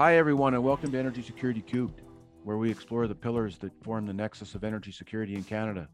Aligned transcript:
Hi, 0.00 0.16
everyone, 0.16 0.54
and 0.54 0.64
welcome 0.64 0.90
to 0.92 0.98
Energy 0.98 1.20
Security 1.20 1.60
Cubed, 1.60 2.00
where 2.42 2.56
we 2.56 2.70
explore 2.70 3.06
the 3.06 3.14
pillars 3.14 3.58
that 3.58 3.70
form 3.84 4.06
the 4.06 4.14
nexus 4.14 4.54
of 4.54 4.64
energy 4.64 4.90
security 4.90 5.34
in 5.34 5.44
Canada. 5.44 5.90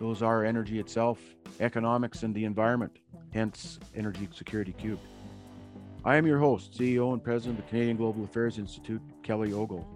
Those 0.00 0.22
are 0.22 0.46
energy 0.46 0.78
itself, 0.78 1.20
economics, 1.60 2.22
and 2.22 2.34
the 2.34 2.46
environment, 2.46 3.00
hence 3.34 3.78
Energy 3.94 4.30
Security 4.32 4.72
Cubed. 4.72 5.06
I 6.06 6.16
am 6.16 6.26
your 6.26 6.38
host, 6.38 6.72
CEO 6.72 7.12
and 7.12 7.22
President 7.22 7.58
of 7.58 7.66
the 7.66 7.68
Canadian 7.68 7.98
Global 7.98 8.24
Affairs 8.24 8.56
Institute, 8.56 9.02
Kelly 9.22 9.52
Ogle. 9.52 9.86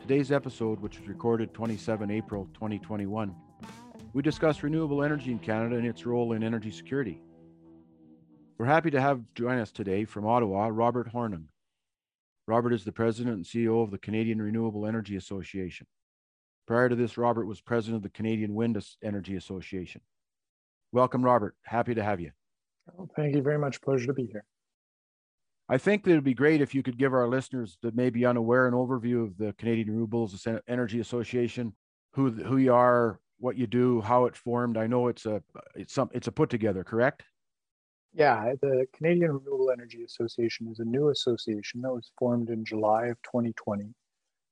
Today's 0.00 0.32
episode, 0.32 0.80
which 0.80 0.98
was 0.98 1.06
recorded 1.06 1.52
27 1.52 2.10
April 2.10 2.48
2021, 2.54 3.34
we 4.14 4.22
discuss 4.22 4.62
renewable 4.62 5.02
energy 5.04 5.32
in 5.32 5.38
Canada 5.38 5.76
and 5.76 5.86
its 5.86 6.06
role 6.06 6.32
in 6.32 6.42
energy 6.42 6.70
security. 6.70 7.20
We're 8.56 8.64
happy 8.64 8.90
to 8.92 9.02
have 9.02 9.20
join 9.34 9.58
us 9.58 9.70
today 9.70 10.06
from 10.06 10.24
Ottawa, 10.24 10.70
Robert 10.72 11.12
Hornung. 11.12 11.48
Robert 12.46 12.72
is 12.72 12.84
the 12.84 12.92
president 12.92 13.36
and 13.36 13.44
CEO 13.44 13.82
of 13.82 13.90
the 13.90 13.98
Canadian 13.98 14.40
Renewable 14.40 14.86
Energy 14.86 15.16
Association. 15.16 15.86
Prior 16.66 16.88
to 16.88 16.96
this, 16.96 17.18
Robert 17.18 17.46
was 17.46 17.60
president 17.60 17.96
of 17.96 18.02
the 18.02 18.10
Canadian 18.10 18.54
Wind 18.54 18.82
Energy 19.02 19.36
Association. 19.36 20.00
Welcome, 20.92 21.24
Robert. 21.24 21.56
Happy 21.62 21.94
to 21.94 22.02
have 22.02 22.20
you. 22.20 22.30
Well, 22.92 23.08
thank 23.16 23.34
you 23.34 23.42
very 23.42 23.58
much. 23.58 23.80
Pleasure 23.82 24.06
to 24.06 24.14
be 24.14 24.26
here. 24.26 24.44
I 25.68 25.78
think 25.78 26.04
that 26.04 26.12
it'd 26.12 26.24
be 26.24 26.34
great 26.34 26.60
if 26.60 26.74
you 26.74 26.82
could 26.84 26.96
give 26.96 27.12
our 27.12 27.26
listeners 27.26 27.76
that 27.82 27.96
may 27.96 28.10
be 28.10 28.24
unaware 28.24 28.68
an 28.68 28.74
overview 28.74 29.24
of 29.24 29.36
the 29.36 29.52
Canadian 29.54 29.88
Renewables 29.88 30.60
Energy 30.68 31.00
Association, 31.00 31.74
who 32.12 32.30
who 32.30 32.56
you 32.58 32.72
are, 32.72 33.18
what 33.38 33.56
you 33.56 33.66
do, 33.66 34.00
how 34.00 34.26
it 34.26 34.36
formed. 34.36 34.76
I 34.76 34.86
know 34.86 35.08
it's 35.08 35.26
a 35.26 35.42
it's 35.74 35.92
some 35.92 36.08
it's 36.12 36.28
a 36.28 36.32
put 36.32 36.50
together, 36.50 36.84
correct? 36.84 37.24
Yeah, 38.16 38.54
the 38.62 38.86
Canadian 38.94 39.32
Renewable 39.32 39.70
Energy 39.70 40.02
Association 40.02 40.68
is 40.68 40.78
a 40.78 40.86
new 40.86 41.10
association 41.10 41.82
that 41.82 41.92
was 41.92 42.10
formed 42.18 42.48
in 42.48 42.64
July 42.64 43.08
of 43.08 43.20
2020 43.24 43.92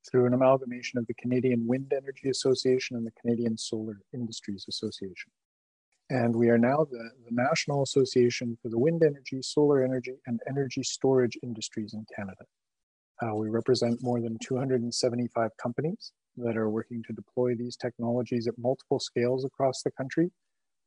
through 0.07 0.27
an 0.27 0.35
amalgamation 0.35 0.99
of 0.99 1.07
the 1.07 1.15
Canadian 1.15 1.67
Wind 1.67 1.91
Energy 1.97 2.29
Association 2.29 2.95
and 2.95 3.07
the 3.07 3.13
Canadian 3.13 3.57
Solar 3.57 4.01
Industries 4.13 4.67
Association. 4.69 5.33
And 6.11 6.37
we 6.37 6.51
are 6.51 6.59
now 6.59 6.87
the, 6.91 7.09
the 7.25 7.31
National 7.31 7.83
Association 7.83 8.59
for 8.61 8.69
the 8.69 8.79
Wind 8.79 9.03
Energy, 9.03 9.41
Solar 9.41 9.83
Energy, 9.83 10.17
and 10.27 10.41
Energy 10.47 10.83
Storage 10.83 11.39
Industries 11.43 11.95
in 11.95 12.05
Canada. 12.15 12.45
Uh, 13.23 13.35
we 13.35 13.49
represent 13.49 14.03
more 14.03 14.21
than 14.21 14.37
275 14.45 15.51
companies 15.57 16.13
that 16.37 16.59
are 16.59 16.69
working 16.69 17.03
to 17.05 17.15
deploy 17.15 17.55
these 17.55 17.77
technologies 17.77 18.47
at 18.47 18.59
multiple 18.59 19.01
scales 19.01 19.47
across 19.47 19.83
the 19.83 19.91
country 19.93 20.31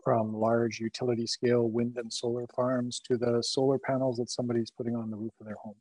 from 0.08 0.34
large 0.34 0.80
utility 0.80 1.28
scale 1.28 1.68
wind 1.68 1.98
and 1.98 2.14
solar 2.14 2.46
farms 2.56 3.02
to 3.02 3.18
the 3.18 3.44
solar 3.44 3.78
panels 3.78 4.16
that 4.16 4.30
somebody's 4.30 4.72
putting 4.72 4.96
on 4.96 5.12
the 5.12 5.18
roof 5.18 5.34
of 5.42 5.46
their 5.46 5.58
home. 5.62 5.76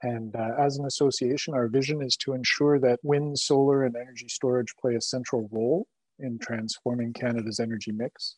And 0.00 0.36
uh, 0.36 0.50
as 0.56 0.78
an 0.78 0.84
association, 0.84 1.54
our 1.54 1.66
vision 1.66 2.00
is 2.00 2.16
to 2.18 2.34
ensure 2.34 2.78
that 2.78 3.00
wind, 3.02 3.36
solar, 3.36 3.82
and 3.82 3.96
energy 3.96 4.28
storage 4.28 4.72
play 4.80 4.94
a 4.94 5.00
central 5.00 5.48
role 5.50 5.88
in 6.20 6.38
transforming 6.38 7.12
Canada's 7.12 7.58
energy 7.58 7.90
mix. 7.90 8.36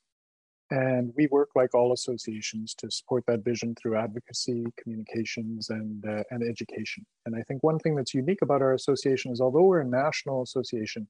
And 0.70 1.12
we 1.14 1.26
work 1.26 1.50
like 1.54 1.74
all 1.74 1.92
associations 1.92 2.72
to 2.78 2.90
support 2.90 3.24
that 3.26 3.44
vision 3.44 3.74
through 3.74 3.98
advocacy, 3.98 4.64
communications, 4.82 5.68
and, 5.68 6.02
uh, 6.08 6.22
and 6.30 6.42
education. 6.42 7.04
And 7.26 7.36
I 7.36 7.42
think 7.42 7.62
one 7.62 7.78
thing 7.78 7.94
that's 7.94 8.14
unique 8.14 8.40
about 8.40 8.62
our 8.62 8.72
association 8.72 9.32
is 9.32 9.42
although 9.42 9.64
we're 9.64 9.80
a 9.80 9.84
national 9.84 10.40
association, 10.40 11.06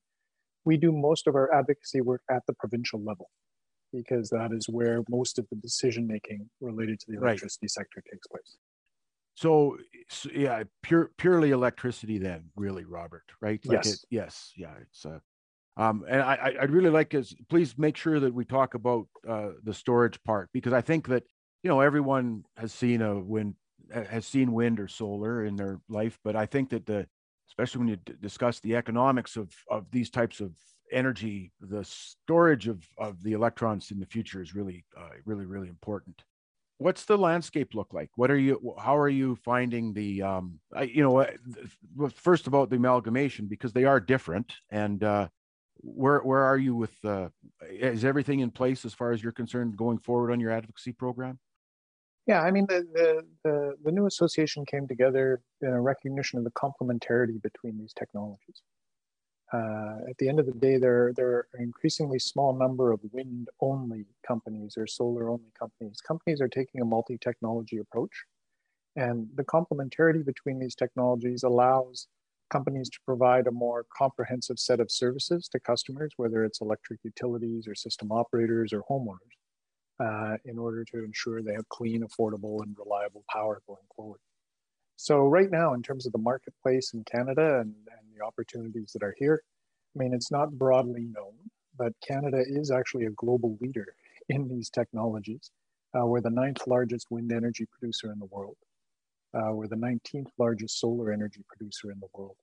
we 0.64 0.76
do 0.76 0.90
most 0.90 1.28
of 1.28 1.36
our 1.36 1.54
advocacy 1.54 2.00
work 2.00 2.22
at 2.28 2.42
the 2.48 2.54
provincial 2.54 3.00
level 3.04 3.30
because 3.92 4.30
that 4.30 4.50
is 4.52 4.68
where 4.68 5.02
most 5.08 5.38
of 5.38 5.46
the 5.50 5.56
decision 5.56 6.06
making 6.06 6.48
related 6.60 7.00
to 7.00 7.06
the 7.08 7.18
electricity 7.18 7.64
right. 7.64 7.70
sector 7.70 8.02
takes 8.10 8.26
place. 8.26 8.56
So, 9.34 9.78
so, 10.08 10.28
yeah, 10.34 10.64
pure 10.82 11.10
purely 11.16 11.50
electricity 11.50 12.18
then, 12.18 12.50
really, 12.56 12.84
Robert, 12.84 13.24
right? 13.40 13.64
Like 13.64 13.84
yes. 13.84 13.94
It, 13.94 14.00
yes, 14.10 14.52
yeah. 14.56 14.74
It's 14.82 15.06
uh, 15.06 15.18
um, 15.76 16.04
and 16.08 16.20
I 16.20 16.54
I'd 16.60 16.70
really 16.70 16.90
like 16.90 17.14
is 17.14 17.34
please 17.48 17.78
make 17.78 17.96
sure 17.96 18.20
that 18.20 18.34
we 18.34 18.44
talk 18.44 18.74
about 18.74 19.06
uh, 19.26 19.50
the 19.62 19.72
storage 19.72 20.22
part 20.24 20.50
because 20.52 20.72
I 20.72 20.80
think 20.80 21.08
that 21.08 21.22
you 21.62 21.68
know 21.68 21.80
everyone 21.80 22.44
has 22.56 22.72
seen 22.72 23.00
a 23.00 23.18
wind 23.18 23.54
has 23.92 24.26
seen 24.26 24.52
wind 24.52 24.78
or 24.78 24.88
solar 24.88 25.44
in 25.44 25.56
their 25.56 25.80
life, 25.88 26.18
but 26.22 26.36
I 26.36 26.46
think 26.46 26.70
that 26.70 26.86
the 26.86 27.06
especially 27.48 27.78
when 27.78 27.88
you 27.88 27.96
d- 27.96 28.14
discuss 28.20 28.60
the 28.60 28.76
economics 28.76 29.36
of 29.36 29.54
of 29.70 29.90
these 29.90 30.10
types 30.10 30.40
of 30.40 30.52
energy, 30.92 31.52
the 31.60 31.84
storage 31.84 32.68
of, 32.68 32.86
of 32.98 33.22
the 33.22 33.32
electrons 33.32 33.90
in 33.90 34.00
the 34.00 34.06
future 34.06 34.42
is 34.42 34.54
really, 34.54 34.84
uh, 34.96 35.08
really, 35.24 35.46
really 35.46 35.68
important. 35.68 36.22
What's 36.78 37.04
the 37.04 37.18
landscape 37.18 37.74
look 37.74 37.92
like? 37.92 38.10
What 38.16 38.30
are 38.30 38.38
you, 38.38 38.74
how 38.78 38.96
are 38.96 39.08
you 39.08 39.36
finding 39.36 39.92
the, 39.92 40.22
um, 40.22 40.60
you 40.82 41.02
know, 41.02 41.26
first 42.14 42.46
about 42.46 42.70
the 42.70 42.76
amalgamation, 42.76 43.46
because 43.46 43.72
they 43.72 43.84
are 43.84 44.00
different 44.00 44.54
and, 44.70 45.04
uh, 45.04 45.28
where, 45.82 46.20
where 46.20 46.42
are 46.42 46.58
you 46.58 46.74
with, 46.74 46.92
uh, 47.04 47.28
is 47.68 48.04
everything 48.04 48.40
in 48.40 48.50
place 48.50 48.84
as 48.84 48.94
far 48.94 49.12
as 49.12 49.22
you're 49.22 49.32
concerned 49.32 49.76
going 49.76 49.98
forward 49.98 50.30
on 50.30 50.40
your 50.40 50.52
advocacy 50.52 50.92
program? 50.92 51.38
Yeah, 52.26 52.42
I 52.42 52.50
mean, 52.50 52.66
the, 52.66 52.86
the, 52.92 53.26
the, 53.44 53.76
the, 53.82 53.90
new 53.90 54.06
association 54.06 54.64
came 54.66 54.86
together 54.86 55.40
in 55.62 55.68
a 55.68 55.80
recognition 55.80 56.38
of 56.38 56.44
the 56.44 56.50
complementarity 56.50 57.42
between 57.42 57.78
these 57.78 57.92
technologies. 57.92 58.62
Uh, 59.52 59.96
at 60.08 60.16
the 60.18 60.28
end 60.28 60.38
of 60.38 60.46
the 60.46 60.52
day, 60.52 60.76
there, 60.76 61.12
there 61.16 61.28
are 61.28 61.46
an 61.54 61.62
increasingly 61.62 62.18
small 62.18 62.52
number 62.52 62.92
of 62.92 63.00
wind 63.12 63.48
only 63.60 64.04
companies 64.26 64.74
or 64.76 64.86
solar 64.86 65.28
only 65.28 65.50
companies. 65.58 66.00
Companies 66.00 66.40
are 66.40 66.48
taking 66.48 66.80
a 66.80 66.84
multi 66.84 67.18
technology 67.18 67.78
approach. 67.78 68.24
And 68.96 69.28
the 69.34 69.44
complementarity 69.44 70.24
between 70.24 70.58
these 70.58 70.74
technologies 70.74 71.42
allows 71.42 72.06
companies 72.50 72.90
to 72.90 72.98
provide 73.04 73.46
a 73.46 73.52
more 73.52 73.86
comprehensive 73.96 74.58
set 74.58 74.80
of 74.80 74.90
services 74.90 75.48
to 75.48 75.60
customers, 75.60 76.12
whether 76.16 76.44
it's 76.44 76.60
electric 76.60 77.00
utilities 77.02 77.66
or 77.66 77.74
system 77.74 78.10
operators 78.12 78.72
or 78.72 78.82
homeowners, 78.90 79.16
uh, 80.00 80.36
in 80.44 80.58
order 80.58 80.84
to 80.84 81.04
ensure 81.04 81.42
they 81.42 81.54
have 81.54 81.68
clean, 81.68 82.02
affordable, 82.02 82.62
and 82.62 82.76
reliable 82.78 83.24
power 83.32 83.62
going 83.66 83.86
forward. 83.94 84.20
So 85.02 85.28
right 85.28 85.50
now, 85.50 85.72
in 85.72 85.82
terms 85.82 86.04
of 86.04 86.12
the 86.12 86.18
marketplace 86.18 86.92
in 86.92 87.04
Canada 87.04 87.60
and, 87.60 87.72
and 87.74 88.14
the 88.14 88.22
opportunities 88.22 88.92
that 88.92 89.02
are 89.02 89.14
here, 89.18 89.42
I 89.96 89.98
mean, 89.98 90.12
it's 90.12 90.30
not 90.30 90.52
broadly 90.52 91.06
known, 91.06 91.32
but 91.78 91.94
Canada 92.06 92.42
is 92.46 92.70
actually 92.70 93.06
a 93.06 93.10
global 93.12 93.56
leader 93.62 93.94
in 94.28 94.46
these 94.46 94.68
technologies. 94.68 95.52
Uh, 95.94 96.04
we're 96.04 96.20
the 96.20 96.28
ninth 96.28 96.66
largest 96.66 97.06
wind 97.10 97.32
energy 97.32 97.66
producer 97.72 98.12
in 98.12 98.18
the 98.18 98.26
world. 98.26 98.58
Uh, 99.32 99.54
we're 99.54 99.68
the 99.68 99.74
19th 99.74 100.28
largest 100.36 100.78
solar 100.78 101.10
energy 101.10 101.40
producer 101.48 101.90
in 101.90 101.98
the 101.98 102.08
world. 102.12 102.36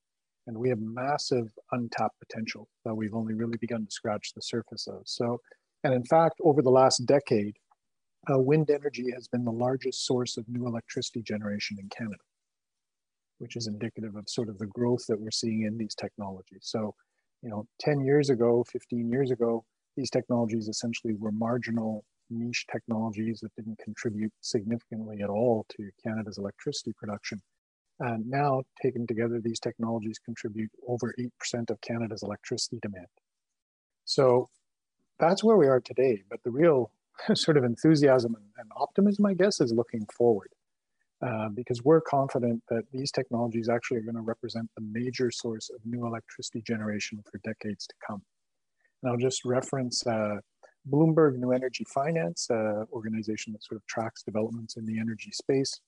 And 0.47 0.57
we 0.57 0.69
have 0.69 0.79
massive 0.79 1.51
untapped 1.73 2.17
potential 2.17 2.67
that 2.85 2.96
we've 2.96 3.13
only 3.13 3.35
really 3.35 3.57
begun 3.57 3.85
to 3.85 3.91
scratch 3.91 4.34
the 4.34 4.41
surface 4.41 4.88
of. 4.88 5.03
So, 5.06 5.41
and 5.84 5.94
in 5.94 6.06
fact, 6.06 6.40
over 6.44 6.63
the 6.63 6.72
last 6.72 7.06
decade, 7.06 7.56
uh, 8.34 8.40
wind 8.40 8.72
energy 8.72 9.12
has 9.13 9.28
been 9.28 9.46
the 9.46 9.51
largest 9.51 10.07
source 10.07 10.38
of 10.38 10.50
new 10.50 10.66
electricity 10.66 11.22
generation 11.22 11.78
in 11.79 11.88
Canada 11.90 12.23
which 13.39 13.55
is 13.55 13.67
indicative 13.67 14.15
of 14.15 14.29
sort 14.29 14.49
of 14.49 14.57
the 14.57 14.67
growth 14.67 15.05
that 15.07 15.19
we're 15.19 15.31
seeing 15.31 15.63
in 15.63 15.77
these 15.77 15.95
technologies. 15.95 16.61
So, 16.61 16.93
you 17.41 17.49
know, 17.49 17.67
10 17.81 18.01
years 18.01 18.29
ago, 18.29 18.65
15 18.71 19.09
years 19.09 19.31
ago, 19.31 19.63
these 19.95 20.09
technologies 20.09 20.67
essentially 20.67 21.13
were 21.13 21.31
marginal 21.31 22.03
niche 22.29 22.65
technologies 22.71 23.39
that 23.41 23.55
didn't 23.55 23.79
contribute 23.79 24.33
significantly 24.41 25.21
at 25.21 25.29
all 25.29 25.65
to 25.69 25.89
Canada's 26.03 26.37
electricity 26.37 26.93
production. 26.97 27.41
And 27.99 28.29
now, 28.29 28.61
taken 28.81 29.07
together, 29.07 29.39
these 29.41 29.59
technologies 29.59 30.19
contribute 30.23 30.69
over 30.87 31.15
8% 31.19 31.69
of 31.71 31.81
Canada's 31.81 32.21
electricity 32.21 32.77
demand. 32.81 33.07
So 34.05 34.49
that's 35.19 35.43
where 35.43 35.57
we 35.57 35.67
are 35.67 35.79
today. 35.79 36.23
But 36.29 36.43
the 36.43 36.51
real 36.51 36.91
sort 37.33 37.57
of 37.57 37.63
enthusiasm 37.63 38.35
and, 38.35 38.72
optimism, 38.79 39.25
I 39.25 39.33
guess, 39.33 39.59
is 39.59 39.73
looking 39.73 40.05
forward. 40.16 40.49
Uh, 41.25 41.49
because 41.49 41.84
we're 41.84 42.02
confident 42.02 42.61
that 42.69 42.84
these 42.91 43.11
technologies 43.11 43.69
actually 43.69 43.97
are 43.97 44.02
going 44.02 44.14
to 44.14 44.22
represent 44.22 44.69
the 44.75 44.84
major 44.91 45.31
source 45.31 45.72
of 45.72 45.79
new 45.84 46.05
electricity 46.05 46.61
generation 46.61 47.19
for 47.31 47.40
decades 47.43 47.87
to 47.87 47.96
come. 48.05 48.22
And 49.02 49.11
I'll 49.11 49.17
just 49.17 49.43
reference 49.43 50.05
uh, 50.05 50.35
Bloomberg 50.87 51.37
New 51.37 51.53
Energy 51.53 51.85
Finance, 51.91 52.47
uh, 52.52 52.85
organization 52.93 53.52
that 53.53 53.64
sort 53.64 53.78
of 53.78 53.87
tracks 53.87 54.22
developments 54.22 54.78
in 54.78 54.85
the 54.85 54.99
energy 54.99 55.31
space. 55.31 55.81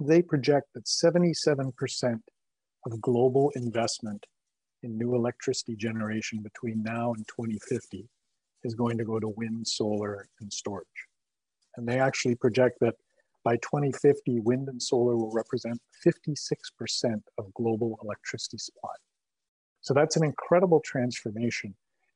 They 0.00 0.22
project 0.22 0.66
that 0.74 0.86
77% 0.86 2.20
of 2.84 3.00
global 3.00 3.52
investment 3.54 4.26
in 4.82 4.98
new 4.98 5.14
electricity 5.14 5.76
generation 5.76 6.40
between 6.42 6.82
now 6.82 7.12
and 7.14 7.24
2050 7.28 8.08
is 8.64 8.74
going 8.74 8.98
to 8.98 9.04
go 9.04 9.20
to 9.20 9.28
wind, 9.28 9.68
solar, 9.68 10.28
and 10.40 10.52
storage. 10.52 10.86
And 11.76 11.88
they 11.88 12.00
actually 12.00 12.34
project 12.34 12.78
that 12.80 12.94
by 13.48 13.56
2050, 13.56 14.40
wind 14.40 14.68
and 14.68 14.82
solar 14.82 15.16
will 15.16 15.32
represent 15.32 15.80
56% 16.06 17.22
of 17.38 17.54
global 17.54 17.98
electricity 18.02 18.58
supply. 18.58 18.92
So 19.80 19.94
that's 19.94 20.18
an 20.18 20.24
incredible 20.24 20.82
transformation. 20.84 21.74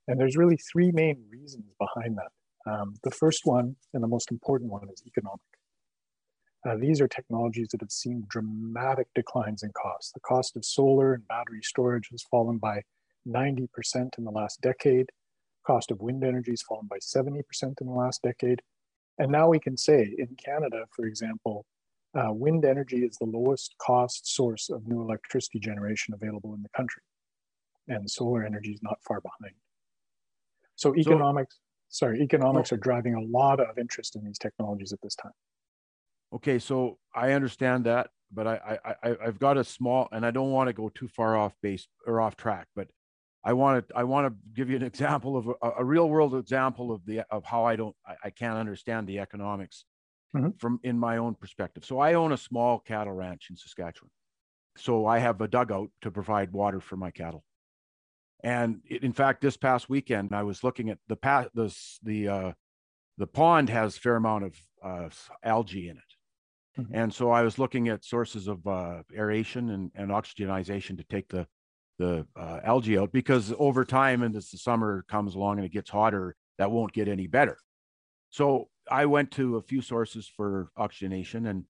And 0.08 0.20
there's 0.20 0.36
really 0.36 0.58
three 0.58 0.92
main 0.92 1.24
reasons 1.30 1.64
behind 1.78 2.18
that. 2.18 2.70
Um, 2.70 2.96
the 3.02 3.10
first 3.10 3.46
one, 3.46 3.76
and 3.94 4.02
the 4.02 4.08
most 4.08 4.30
important 4.30 4.70
one, 4.70 4.86
is 4.92 5.02
economic. 5.06 5.40
Uh, 6.68 6.76
these 6.78 7.00
are 7.00 7.08
technologies 7.08 7.68
that 7.72 7.80
have 7.80 7.90
seen 7.90 8.26
dramatic 8.28 9.06
declines 9.14 9.62
in 9.62 9.72
cost. 9.72 10.12
The 10.12 10.20
cost 10.20 10.54
of 10.54 10.66
solar 10.66 11.14
and 11.14 11.26
battery 11.28 11.62
storage 11.62 12.08
has 12.10 12.22
fallen 12.24 12.58
by 12.58 12.82
90% 13.26 14.18
in 14.18 14.24
the 14.24 14.30
last 14.30 14.60
decade. 14.60 15.08
Cost 15.66 15.90
of 15.90 16.02
wind 16.02 16.24
energy 16.24 16.52
has 16.52 16.60
fallen 16.60 16.88
by 16.90 16.98
70% 16.98 17.40
in 17.80 17.86
the 17.86 17.94
last 17.94 18.20
decade. 18.20 18.60
And 19.22 19.30
now 19.30 19.48
we 19.48 19.60
can 19.60 19.76
say 19.76 20.16
in 20.18 20.34
Canada, 20.34 20.84
for 20.90 21.06
example, 21.06 21.64
uh, 22.18 22.32
wind 22.32 22.64
energy 22.64 23.04
is 23.04 23.16
the 23.18 23.26
lowest 23.26 23.76
cost 23.78 24.34
source 24.34 24.68
of 24.68 24.88
new 24.88 25.00
electricity 25.00 25.60
generation 25.60 26.12
available 26.12 26.54
in 26.54 26.62
the 26.62 26.68
country. 26.76 27.02
And 27.86 28.10
solar 28.10 28.44
energy 28.44 28.72
is 28.72 28.80
not 28.82 28.98
far 29.06 29.20
behind. 29.20 29.54
So 30.74 30.96
economics, 30.96 31.60
so, 31.88 32.06
sorry, 32.06 32.20
economics 32.20 32.72
are 32.72 32.76
driving 32.78 33.14
a 33.14 33.20
lot 33.20 33.60
of 33.60 33.78
interest 33.78 34.16
in 34.16 34.24
these 34.24 34.38
technologies 34.38 34.92
at 34.92 35.00
this 35.02 35.14
time. 35.14 35.32
Okay, 36.34 36.58
so 36.58 36.98
I 37.14 37.30
understand 37.30 37.84
that, 37.84 38.10
but 38.32 38.48
I, 38.48 38.78
I, 38.84 38.94
I 39.04 39.16
have 39.24 39.38
got 39.38 39.56
a 39.56 39.62
small, 39.62 40.08
and 40.10 40.26
I 40.26 40.32
don't 40.32 40.50
want 40.50 40.66
to 40.66 40.72
go 40.72 40.88
too 40.88 41.06
far 41.06 41.36
off 41.36 41.54
base 41.62 41.86
or 42.08 42.20
off 42.20 42.36
track, 42.36 42.66
but 42.74 42.88
I 43.44 43.52
want 43.54 43.88
to 43.88 43.96
I 43.96 44.04
want 44.04 44.28
to 44.28 44.34
give 44.54 44.70
you 44.70 44.76
an 44.76 44.82
example 44.82 45.36
of 45.36 45.48
a, 45.48 45.70
a, 45.78 45.84
real 45.84 46.08
world 46.08 46.34
example 46.34 46.92
of 46.92 47.04
the 47.06 47.22
of 47.30 47.44
how 47.44 47.64
I 47.64 47.76
don't 47.76 47.96
I, 48.06 48.14
I 48.24 48.30
can't 48.30 48.58
understand 48.58 49.06
the 49.06 49.18
economics 49.18 49.84
mm-hmm. 50.34 50.50
from 50.58 50.80
in 50.82 50.98
my 50.98 51.16
own 51.16 51.34
perspective. 51.34 51.84
So 51.84 51.98
I 51.98 52.14
own 52.14 52.32
a 52.32 52.36
small 52.36 52.78
cattle 52.78 53.12
ranch 53.12 53.48
in 53.50 53.56
Saskatchewan. 53.56 54.10
So 54.76 55.06
I 55.06 55.18
have 55.18 55.40
a 55.40 55.48
dugout 55.48 55.90
to 56.02 56.10
provide 56.10 56.52
water 56.52 56.80
for 56.80 56.96
my 56.96 57.10
cattle. 57.10 57.44
And 58.42 58.80
it, 58.88 59.02
in 59.02 59.12
fact, 59.12 59.40
this 59.40 59.56
past 59.56 59.88
weekend, 59.88 60.34
I 60.34 60.42
was 60.42 60.64
looking 60.64 60.90
at 60.90 60.98
the 61.08 61.16
past 61.16 61.50
the 61.54 61.74
the 62.02 62.28
uh, 62.28 62.52
the 63.18 63.26
pond 63.26 63.70
has 63.70 63.98
fair 63.98 64.16
amount 64.16 64.44
of 64.44 64.56
uh, 64.82 65.08
algae 65.44 65.88
in 65.88 65.96
it, 65.96 66.80
mm-hmm. 66.80 66.94
and 66.94 67.14
so 67.14 67.30
I 67.30 67.42
was 67.42 67.58
looking 67.58 67.88
at 67.88 68.04
sources 68.04 68.48
of 68.48 68.66
uh, 68.66 69.02
aeration 69.16 69.70
and, 69.70 69.92
and 69.94 70.10
oxygenization 70.10 70.96
to 70.98 71.04
take 71.04 71.28
the 71.28 71.46
the 72.02 72.26
uh, 72.36 72.60
algae 72.64 72.98
out 72.98 73.12
because 73.12 73.54
over 73.58 73.84
time 73.84 74.22
and 74.22 74.34
as 74.34 74.50
the 74.50 74.58
summer 74.58 75.04
comes 75.08 75.36
along 75.36 75.58
and 75.58 75.64
it 75.64 75.72
gets 75.72 75.88
hotter 75.88 76.34
that 76.58 76.70
won't 76.70 76.92
get 76.92 77.08
any 77.08 77.26
better. 77.26 77.56
So 78.30 78.68
i 78.90 79.06
went 79.06 79.30
to 79.30 79.56
a 79.56 79.62
few 79.62 79.80
sources 79.80 80.28
for 80.36 80.70
oxygenation 80.76 81.46
and 81.46 81.64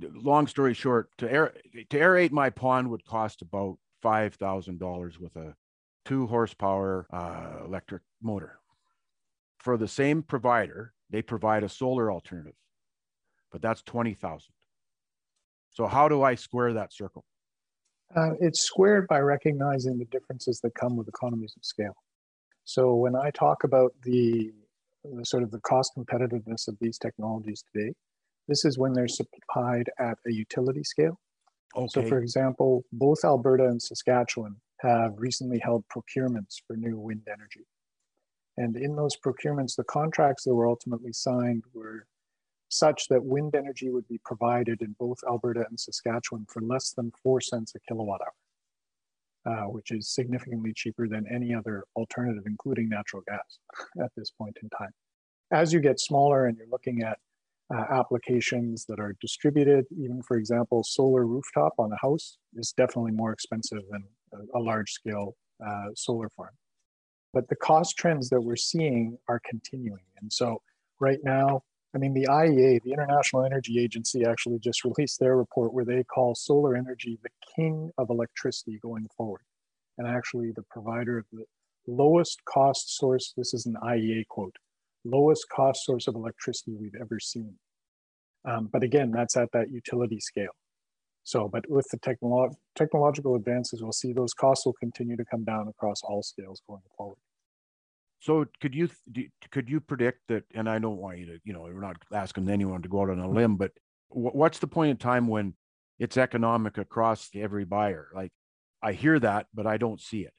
long 0.00 0.48
story 0.48 0.74
short 0.74 1.10
to 1.18 1.30
air 1.30 1.54
to 1.90 1.98
aerate 1.98 2.32
my 2.32 2.50
pond 2.50 2.90
would 2.90 3.04
cost 3.04 3.42
about 3.42 3.78
$5000 4.04 5.20
with 5.20 5.36
a 5.36 5.54
two 6.04 6.26
horsepower 6.26 7.06
uh, 7.12 7.64
electric 7.64 8.02
motor. 8.20 8.58
For 9.58 9.76
the 9.76 9.88
same 9.88 10.22
provider 10.22 10.92
they 11.10 11.22
provide 11.22 11.62
a 11.62 11.68
solar 11.68 12.10
alternative 12.10 12.58
but 13.52 13.62
that's 13.62 13.82
20000 13.82 14.52
so 15.70 15.86
how 15.86 16.08
do 16.08 16.22
i 16.22 16.34
square 16.34 16.72
that 16.72 16.92
circle 16.92 17.24
uh, 18.16 18.30
it's 18.40 18.62
squared 18.62 19.06
by 19.08 19.18
recognizing 19.18 19.98
the 19.98 20.04
differences 20.06 20.60
that 20.60 20.74
come 20.74 20.96
with 20.96 21.08
economies 21.08 21.54
of 21.56 21.64
scale. 21.64 21.96
So 22.64 22.94
when 22.94 23.14
I 23.14 23.30
talk 23.30 23.64
about 23.64 23.92
the, 24.02 24.52
the, 25.04 25.24
sort 25.24 25.42
of 25.42 25.50
the 25.50 25.60
cost 25.60 25.92
competitiveness 25.96 26.68
of 26.68 26.76
these 26.80 26.98
technologies 26.98 27.62
today, 27.72 27.92
this 28.48 28.64
is 28.64 28.78
when 28.78 28.92
they're 28.92 29.08
supplied 29.08 29.90
at 29.98 30.16
a 30.26 30.32
utility 30.32 30.84
scale. 30.84 31.18
Okay. 31.76 31.86
So 31.88 32.02
for 32.02 32.18
example, 32.18 32.84
both 32.92 33.24
Alberta 33.24 33.64
and 33.64 33.82
Saskatchewan 33.82 34.56
have 34.80 35.12
recently 35.16 35.58
held 35.58 35.84
procurements 35.94 36.56
for 36.66 36.76
new 36.76 36.98
wind 36.98 37.22
energy. 37.26 37.66
And 38.56 38.76
in 38.76 38.94
those 38.94 39.16
procurements, 39.16 39.74
the 39.76 39.84
contracts 39.84 40.44
that 40.44 40.54
were 40.54 40.68
ultimately 40.68 41.12
signed 41.12 41.64
were 41.72 42.06
such 42.74 43.08
that 43.08 43.24
wind 43.24 43.54
energy 43.54 43.90
would 43.90 44.06
be 44.08 44.20
provided 44.24 44.82
in 44.82 44.94
both 44.98 45.18
Alberta 45.28 45.64
and 45.68 45.78
Saskatchewan 45.78 46.46
for 46.48 46.60
less 46.60 46.92
than 46.92 47.12
four 47.22 47.40
cents 47.40 47.74
a 47.74 47.80
kilowatt 47.88 48.20
hour, 49.46 49.52
uh, 49.52 49.68
which 49.68 49.90
is 49.90 50.08
significantly 50.08 50.72
cheaper 50.74 51.08
than 51.08 51.24
any 51.32 51.54
other 51.54 51.84
alternative, 51.96 52.42
including 52.46 52.88
natural 52.88 53.22
gas 53.28 53.58
at 54.02 54.10
this 54.16 54.30
point 54.30 54.56
in 54.62 54.68
time. 54.70 54.90
As 55.52 55.72
you 55.72 55.80
get 55.80 56.00
smaller 56.00 56.46
and 56.46 56.56
you're 56.56 56.66
looking 56.70 57.02
at 57.02 57.18
uh, 57.72 57.84
applications 57.90 58.84
that 58.86 58.98
are 58.98 59.14
distributed, 59.20 59.86
even 59.96 60.20
for 60.22 60.36
example, 60.36 60.82
solar 60.82 61.26
rooftop 61.26 61.74
on 61.78 61.92
a 61.92 61.96
house 62.02 62.38
is 62.56 62.74
definitely 62.76 63.12
more 63.12 63.32
expensive 63.32 63.82
than 63.90 64.04
a, 64.32 64.58
a 64.58 64.60
large 64.60 64.90
scale 64.90 65.36
uh, 65.64 65.86
solar 65.94 66.28
farm. 66.36 66.54
But 67.32 67.48
the 67.48 67.56
cost 67.56 67.96
trends 67.96 68.28
that 68.30 68.40
we're 68.40 68.56
seeing 68.56 69.16
are 69.28 69.40
continuing. 69.48 70.04
And 70.20 70.32
so 70.32 70.60
right 71.00 71.18
now, 71.22 71.62
I 71.94 71.98
mean, 71.98 72.12
the 72.12 72.26
IEA, 72.28 72.82
the 72.82 72.92
International 72.92 73.44
Energy 73.44 73.78
Agency, 73.78 74.24
actually 74.24 74.58
just 74.58 74.84
released 74.84 75.20
their 75.20 75.36
report 75.36 75.72
where 75.72 75.84
they 75.84 76.02
call 76.02 76.34
solar 76.34 76.74
energy 76.74 77.18
the 77.22 77.30
king 77.54 77.92
of 77.98 78.10
electricity 78.10 78.78
going 78.82 79.06
forward. 79.16 79.42
And 79.96 80.08
actually, 80.08 80.50
the 80.50 80.64
provider 80.70 81.18
of 81.18 81.26
the 81.32 81.44
lowest 81.86 82.44
cost 82.46 82.96
source, 82.96 83.32
this 83.36 83.54
is 83.54 83.66
an 83.66 83.76
IEA 83.82 84.26
quote, 84.26 84.56
lowest 85.04 85.48
cost 85.48 85.84
source 85.84 86.08
of 86.08 86.16
electricity 86.16 86.74
we've 86.74 86.96
ever 87.00 87.20
seen. 87.20 87.54
Um, 88.44 88.68
but 88.72 88.82
again, 88.82 89.12
that's 89.12 89.36
at 89.36 89.52
that 89.52 89.70
utility 89.70 90.18
scale. 90.18 90.56
So, 91.22 91.48
but 91.48 91.68
with 91.70 91.86
the 91.90 91.98
technolo- 91.98 92.54
technological 92.74 93.34
advances, 93.36 93.82
we'll 93.82 93.92
see 93.92 94.12
those 94.12 94.34
costs 94.34 94.66
will 94.66 94.74
continue 94.74 95.16
to 95.16 95.24
come 95.24 95.44
down 95.44 95.68
across 95.68 96.02
all 96.02 96.22
scales 96.22 96.60
going 96.68 96.82
forward. 96.96 97.16
So 98.24 98.46
could 98.62 98.74
you 98.74 98.88
could 99.50 99.68
you 99.68 99.80
predict 99.80 100.20
that? 100.28 100.44
And 100.54 100.66
I 100.66 100.78
don't 100.78 100.96
want 100.96 101.18
you 101.18 101.26
to, 101.26 101.38
you 101.44 101.52
know, 101.52 101.60
we're 101.60 101.78
not 101.78 101.96
asking 102.10 102.48
anyone 102.48 102.80
to 102.80 102.88
go 102.88 103.02
out 103.02 103.10
on 103.10 103.18
a 103.18 103.28
limb, 103.28 103.56
but 103.56 103.72
what's 104.08 104.58
the 104.60 104.66
point 104.66 104.92
in 104.92 104.96
time 104.96 105.28
when 105.28 105.52
it's 105.98 106.16
economic 106.16 106.78
across 106.78 107.28
every 107.34 107.66
buyer? 107.66 108.08
Like 108.14 108.32
I 108.82 108.92
hear 108.92 109.18
that, 109.18 109.48
but 109.52 109.66
I 109.66 109.76
don't 109.76 110.00
see 110.00 110.22
it. 110.22 110.32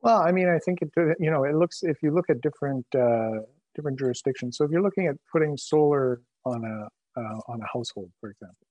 Well, 0.00 0.22
I 0.22 0.32
mean, 0.32 0.48
I 0.48 0.58
think 0.58 0.80
it, 0.80 0.88
you 1.20 1.30
know, 1.30 1.44
it 1.44 1.54
looks 1.54 1.82
if 1.82 1.98
you 2.02 2.10
look 2.10 2.30
at 2.30 2.40
different 2.40 2.86
uh, 2.94 3.40
different 3.74 3.98
jurisdictions. 3.98 4.56
So 4.56 4.64
if 4.64 4.70
you're 4.70 4.82
looking 4.88 5.06
at 5.06 5.16
putting 5.30 5.58
solar 5.58 6.22
on 6.46 6.64
a 6.64 7.20
uh, 7.20 7.38
on 7.48 7.60
a 7.60 7.66
household, 7.70 8.12
for 8.18 8.30
example, 8.30 8.66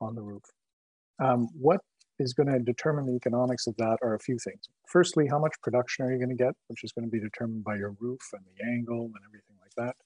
on 0.00 0.14
the 0.14 0.22
roof, 0.22 0.44
um, 1.22 1.48
what 1.52 1.82
is 2.18 2.32
going 2.32 2.46
to 2.46 2.58
determine 2.58 3.06
the 3.06 3.14
economics 3.14 3.66
of 3.66 3.76
that 3.76 3.98
are 4.02 4.14
a 4.14 4.18
few 4.18 4.38
things. 4.38 4.68
Firstly, 4.88 5.26
how 5.28 5.38
much 5.38 5.54
production 5.62 6.04
are 6.04 6.12
you 6.12 6.18
going 6.18 6.36
to 6.36 6.42
get, 6.42 6.54
which 6.68 6.84
is 6.84 6.92
going 6.92 7.04
to 7.04 7.10
be 7.10 7.20
determined 7.20 7.64
by 7.64 7.76
your 7.76 7.94
roof 8.00 8.20
and 8.32 8.42
the 8.44 8.64
angle 8.64 9.06
and 9.06 9.24
everything 9.26 9.56
like 9.60 9.72
that. 9.76 9.96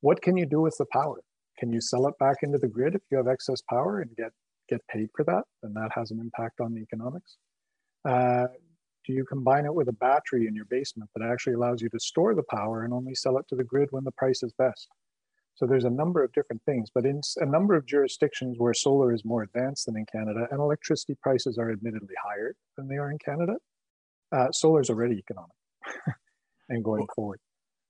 What 0.00 0.22
can 0.22 0.36
you 0.36 0.46
do 0.46 0.60
with 0.60 0.76
the 0.78 0.86
power? 0.92 1.20
Can 1.58 1.72
you 1.72 1.80
sell 1.80 2.06
it 2.06 2.18
back 2.18 2.36
into 2.42 2.58
the 2.58 2.68
grid 2.68 2.94
if 2.94 3.02
you 3.10 3.18
have 3.18 3.28
excess 3.28 3.60
power 3.68 4.00
and 4.00 4.14
get 4.16 4.32
get 4.68 4.80
paid 4.88 5.08
for 5.14 5.24
that? 5.24 5.44
Then 5.62 5.74
that 5.74 5.90
has 5.94 6.10
an 6.10 6.20
impact 6.20 6.60
on 6.60 6.72
the 6.72 6.80
economics. 6.80 7.36
Uh, 8.08 8.46
do 9.06 9.12
you 9.12 9.24
combine 9.24 9.66
it 9.66 9.74
with 9.74 9.88
a 9.88 9.92
battery 9.92 10.46
in 10.46 10.54
your 10.54 10.66
basement 10.66 11.10
that 11.16 11.26
actually 11.26 11.54
allows 11.54 11.82
you 11.82 11.88
to 11.90 11.98
store 11.98 12.34
the 12.34 12.44
power 12.44 12.84
and 12.84 12.92
only 12.92 13.14
sell 13.14 13.38
it 13.38 13.46
to 13.48 13.56
the 13.56 13.64
grid 13.64 13.88
when 13.90 14.04
the 14.04 14.12
price 14.12 14.42
is 14.42 14.52
best? 14.52 14.88
So 15.54 15.66
there's 15.66 15.84
a 15.84 15.90
number 15.90 16.24
of 16.24 16.32
different 16.32 16.62
things, 16.64 16.88
but 16.94 17.04
in 17.04 17.20
a 17.36 17.46
number 17.46 17.74
of 17.74 17.86
jurisdictions 17.86 18.56
where 18.58 18.72
solar 18.72 19.12
is 19.12 19.24
more 19.24 19.42
advanced 19.42 19.86
than 19.86 19.96
in 19.96 20.06
Canada 20.06 20.46
and 20.50 20.60
electricity 20.60 21.16
prices 21.22 21.58
are 21.58 21.70
admittedly 21.70 22.14
higher 22.24 22.54
than 22.76 22.88
they 22.88 22.96
are 22.96 23.10
in 23.10 23.18
Canada, 23.18 23.56
uh, 24.32 24.50
solar 24.52 24.80
is 24.80 24.88
already 24.88 25.16
economic 25.16 25.50
and 26.70 26.82
going 26.82 27.00
well, 27.00 27.08
forward. 27.14 27.40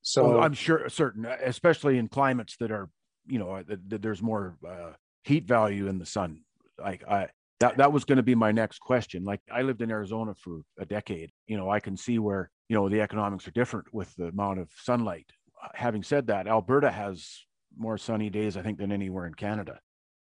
So 0.02 0.31
well, 0.31 0.40
I'm 0.43 0.55
sure 0.55 0.88
certain, 0.88 1.26
especially 1.26 1.99
in 1.99 2.09
climates 2.09 2.57
that 2.59 2.71
are, 2.71 2.88
you 3.26 3.38
know, 3.38 3.62
that, 3.62 4.02
there's 4.02 4.23
more 4.23 4.57
uh, 4.67 4.93
heat 5.25 5.47
value 5.47 5.87
in 5.87 5.99
the 5.99 6.07
sun. 6.07 6.40
Like 6.79 7.07
I, 7.07 7.29
that 7.61 7.76
that 7.76 7.93
was 7.93 8.05
going 8.05 8.17
to 8.17 8.23
be 8.23 8.35
my 8.35 8.50
next 8.50 8.79
question. 8.79 9.25
Like 9.25 9.40
I 9.52 9.62
lived 9.62 9.83
in 9.83 9.90
Arizona 9.90 10.35
for 10.35 10.62
a 10.79 10.87
decade. 10.87 11.31
You 11.47 11.59
know, 11.59 11.71
I 11.71 11.79
can 11.79 11.97
see 11.97 12.19
where 12.19 12.50
you 12.69 12.76
know 12.76 12.88
the 12.88 13.02
economics 13.02 13.47
are 13.47 13.52
different 13.52 13.93
with 13.93 14.14
the 14.17 14.29
amount 14.29 14.61
of 14.61 14.71
sunlight. 14.83 15.26
Having 15.75 16.05
said 16.05 16.26
that, 16.29 16.47
Alberta 16.47 16.90
has 16.90 17.45
more 17.80 17.99
sunny 17.99 18.30
days, 18.30 18.56
I 18.56 18.62
think, 18.62 18.78
than 18.78 18.92
anywhere 18.92 19.26
in 19.26 19.34
Canada. 19.34 19.80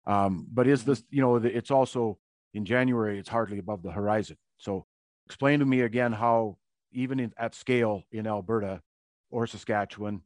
Um, 0.06 0.46
but 0.52 0.68
is 0.68 0.84
this, 0.84 1.02
you 1.10 1.22
know, 1.22 1.36
it's 1.36 1.70
also 1.70 2.18
in 2.54 2.64
January, 2.64 3.18
it's 3.18 3.28
hardly 3.28 3.58
above 3.58 3.82
the 3.82 3.90
horizon. 3.90 4.36
So 4.58 4.86
explain 5.26 5.58
to 5.60 5.66
me 5.66 5.80
again 5.80 6.12
how, 6.12 6.58
even 6.92 7.18
in, 7.18 7.32
at 7.36 7.54
scale 7.54 8.02
in 8.12 8.26
Alberta 8.26 8.82
or 9.30 9.46
Saskatchewan, 9.46 10.22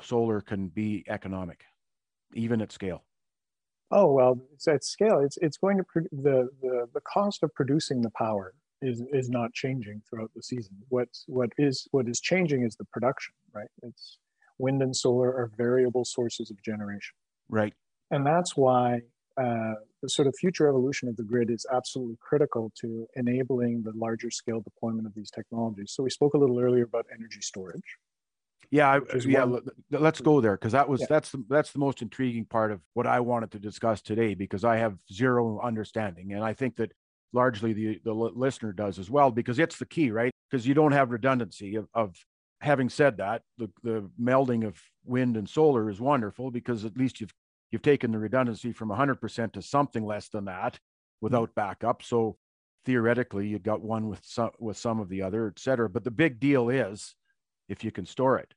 solar 0.00 0.40
can 0.40 0.68
be 0.68 1.04
economic, 1.08 1.64
even 2.34 2.62
at 2.62 2.72
scale. 2.72 3.04
Oh 3.90 4.12
well, 4.12 4.40
it's 4.54 4.68
at 4.68 4.84
scale. 4.84 5.18
It's 5.18 5.36
it's 5.38 5.58
going 5.58 5.76
to 5.76 5.84
pro- 5.84 6.02
the 6.12 6.48
the 6.62 6.88
the 6.94 7.00
cost 7.00 7.42
of 7.42 7.52
producing 7.54 8.00
the 8.00 8.10
power 8.10 8.54
is 8.82 9.02
is 9.12 9.28
not 9.28 9.52
changing 9.52 10.00
throughout 10.08 10.30
the 10.34 10.42
season. 10.42 10.74
What's 10.88 11.24
what 11.26 11.50
is 11.58 11.86
what 11.90 12.08
is 12.08 12.20
changing 12.20 12.62
is 12.62 12.76
the 12.76 12.84
production, 12.86 13.34
right? 13.52 13.68
It's 13.82 14.18
wind 14.60 14.82
and 14.82 14.94
solar 14.94 15.28
are 15.28 15.50
variable 15.56 16.04
sources 16.04 16.50
of 16.50 16.62
generation. 16.62 17.14
Right. 17.48 17.74
And 18.10 18.26
that's 18.26 18.56
why 18.56 19.02
uh, 19.40 19.74
the 20.02 20.08
sort 20.08 20.28
of 20.28 20.34
future 20.36 20.68
evolution 20.68 21.08
of 21.08 21.16
the 21.16 21.22
grid 21.22 21.50
is 21.50 21.66
absolutely 21.72 22.16
critical 22.20 22.72
to 22.80 23.06
enabling 23.14 23.82
the 23.82 23.92
larger 23.94 24.30
scale 24.30 24.60
deployment 24.60 25.06
of 25.06 25.14
these 25.14 25.30
technologies. 25.30 25.92
So 25.94 26.02
we 26.02 26.10
spoke 26.10 26.34
a 26.34 26.38
little 26.38 26.58
earlier 26.58 26.84
about 26.84 27.06
energy 27.12 27.40
storage. 27.40 27.96
Yeah, 28.70 29.00
yeah. 29.26 29.44
One... 29.44 29.62
Let's 29.90 30.20
go 30.20 30.40
there 30.40 30.56
because 30.56 30.72
that 30.72 30.88
was 30.88 31.00
yeah. 31.00 31.06
that's 31.10 31.30
the, 31.32 31.44
that's 31.48 31.72
the 31.72 31.80
most 31.80 32.02
intriguing 32.02 32.44
part 32.44 32.70
of 32.70 32.80
what 32.94 33.06
I 33.06 33.18
wanted 33.18 33.50
to 33.52 33.58
discuss 33.58 34.00
today 34.00 34.34
because 34.34 34.64
I 34.64 34.76
have 34.76 34.96
zero 35.12 35.60
understanding, 35.60 36.34
and 36.34 36.44
I 36.44 36.52
think 36.52 36.76
that 36.76 36.92
largely 37.32 37.72
the 37.72 38.00
the 38.04 38.12
listener 38.12 38.72
does 38.72 39.00
as 39.00 39.10
well 39.10 39.32
because 39.32 39.58
it's 39.58 39.76
the 39.76 39.86
key, 39.86 40.12
right? 40.12 40.30
Because 40.48 40.68
you 40.68 40.74
don't 40.74 40.92
have 40.92 41.10
redundancy 41.10 41.74
of, 41.74 41.88
of 41.94 42.14
having 42.60 42.88
said 42.88 43.16
that, 43.18 43.42
the, 43.58 43.70
the 43.82 44.10
melding 44.20 44.66
of 44.66 44.80
wind 45.04 45.36
and 45.36 45.48
solar 45.48 45.88
is 45.90 46.00
wonderful 46.00 46.50
because 46.50 46.84
at 46.84 46.96
least 46.96 47.20
you've 47.20 47.34
you've 47.70 47.82
taken 47.82 48.10
the 48.10 48.18
redundancy 48.18 48.72
from 48.72 48.88
100% 48.88 49.52
to 49.52 49.62
something 49.62 50.04
less 50.04 50.28
than 50.28 50.46
that 50.46 50.78
without 51.20 51.54
backup. 51.54 52.02
So 52.02 52.36
theoretically, 52.84 53.46
you've 53.46 53.62
got 53.62 53.80
one 53.80 54.08
with 54.08 54.20
some 54.24 54.50
with 54.58 54.76
some 54.76 55.00
of 55.00 55.08
the 55.08 55.22
other, 55.22 55.46
et 55.46 55.58
cetera. 55.58 55.88
But 55.88 56.04
the 56.04 56.10
big 56.10 56.40
deal 56.40 56.68
is 56.68 57.14
if 57.68 57.84
you 57.84 57.92
can 57.92 58.06
store 58.06 58.38
it. 58.38 58.52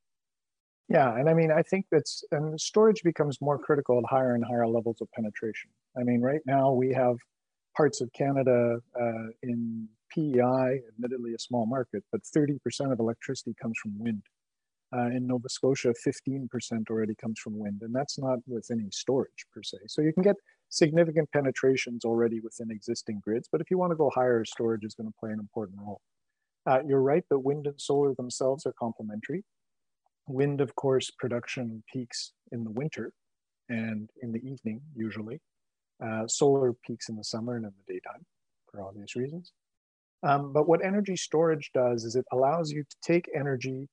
Yeah, 0.90 1.16
and 1.16 1.30
I 1.30 1.34
mean, 1.34 1.52
I 1.52 1.62
think 1.62 1.86
that's 1.92 2.24
and 2.32 2.60
storage 2.60 3.04
becomes 3.04 3.40
more 3.40 3.58
critical 3.58 3.98
at 4.00 4.06
higher 4.10 4.36
and 4.36 4.44
higher 4.44 4.68
levels 4.68 4.98
of 5.02 5.08
penetration. 5.12 5.72
I 5.98 6.04
mean, 6.04 6.22
right 6.22 6.42
now 6.46 6.72
we 6.72 6.92
have 6.94 7.16
parts 7.78 8.02
of 8.02 8.12
Canada 8.14 8.80
uh, 9.00 9.28
in 9.42 9.88
PEI, 10.13 10.82
admittedly 10.88 11.34
a 11.34 11.39
small 11.39 11.65
market, 11.65 12.03
but 12.12 12.22
30% 12.24 12.58
of 12.91 13.00
electricity 13.00 13.55
comes 13.62 13.77
from 13.82 13.98
wind. 13.98 14.24
Uh, 14.96 15.08
in 15.08 15.25
Nova 15.25 15.50
Scotia, 15.50 15.93
15% 16.05 16.48
already 16.89 17.15
comes 17.15 17.39
from 17.39 17.58
wind, 17.58 17.82
and 17.82 17.96
that's 17.96 18.20
not 18.20 18.39
with 18.46 18.67
any 18.72 18.89
storage 18.91 19.46
per 19.51 19.63
se. 19.63 19.77
So 19.88 20.03
you 20.03 20.13
can 20.13 20.22
get 20.22 20.36
significant 20.70 21.32
penetrations 21.32 22.05
already 22.05 22.39
within 22.41 22.70
existing 22.70 23.22
grids, 23.24 23.50
but 23.51 23.60
if 23.60 23.72
you 23.72 23.77
want 23.77 23.91
to 23.91 23.96
go 23.96 24.12
higher, 24.13 24.46
storage 24.46 24.84
is 24.84 24.93
going 24.93 25.08
to 25.08 25.15
play 25.20 25.32
an 25.32 25.39
important 25.39 25.79
role. 25.79 26.01
Uh, 26.65 26.79
you're 26.88 27.01
right 27.01 27.24
that 27.29 27.39
wind 27.39 27.65
and 27.65 27.79
solar 27.82 28.13
themselves 28.13 28.65
are 28.65 28.74
complementary. 28.79 29.43
Wind, 30.27 30.62
of 30.62 30.75
course, 30.75 31.10
production 31.12 31.84
peaks 31.91 32.34
in 32.51 32.63
the 32.63 32.72
winter 32.72 33.12
and 33.70 34.10
in 34.22 34.32
the 34.32 34.39
evening, 34.39 34.82
usually. 34.96 35.41
Uh, 36.03 36.27
solar 36.27 36.74
peaks 36.86 37.10
in 37.10 37.15
the 37.15 37.24
summer 37.24 37.55
and 37.55 37.65
in 37.65 37.72
the 37.86 37.93
daytime 37.93 38.25
for 38.70 38.82
obvious 38.82 39.15
reasons. 39.15 39.53
Um, 40.24 40.53
but 40.53 40.68
what 40.68 40.84
energy 40.84 41.15
storage 41.18 41.72
does 41.74 42.06
is 42.06 42.15
it 42.15 42.25
allows 42.32 42.72
you 42.72 42.84
to 42.84 42.96
take 43.03 43.30
energy 43.36 43.88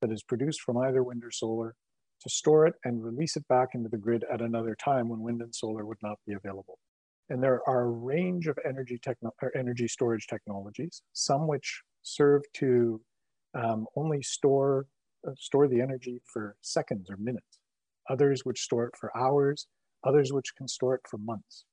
that 0.00 0.10
is 0.10 0.22
produced 0.22 0.62
from 0.62 0.78
either 0.78 1.02
wind 1.02 1.22
or 1.24 1.30
solar 1.30 1.74
to 2.22 2.30
store 2.30 2.66
it 2.66 2.74
and 2.84 3.04
release 3.04 3.36
it 3.36 3.46
back 3.48 3.68
into 3.74 3.88
the 3.88 3.98
grid 3.98 4.24
at 4.32 4.40
another 4.40 4.74
time 4.82 5.08
when 5.08 5.20
wind 5.20 5.42
and 5.42 5.54
solar 5.54 5.84
would 5.84 5.98
not 6.02 6.18
be 6.26 6.32
available. 6.32 6.78
And 7.28 7.42
there 7.42 7.60
are 7.68 7.82
a 7.82 7.90
range 7.90 8.46
of 8.46 8.58
energy, 8.64 8.98
techno- 9.02 9.34
energy 9.54 9.88
storage 9.88 10.26
technologies, 10.26 11.02
some 11.12 11.46
which 11.46 11.82
serve 12.02 12.42
to 12.54 13.00
um, 13.54 13.86
only 13.96 14.22
store, 14.22 14.86
uh, 15.26 15.32
store 15.36 15.68
the 15.68 15.80
energy 15.80 16.20
for 16.32 16.56
seconds 16.62 17.10
or 17.10 17.16
minutes, 17.16 17.58
others 18.08 18.44
which 18.44 18.60
store 18.60 18.86
it 18.86 18.94
for 18.98 19.14
hours, 19.16 19.66
others 20.04 20.32
which 20.32 20.54
can 20.56 20.68
store 20.68 20.94
it 20.94 21.00
for 21.08 21.18
months. 21.18 21.64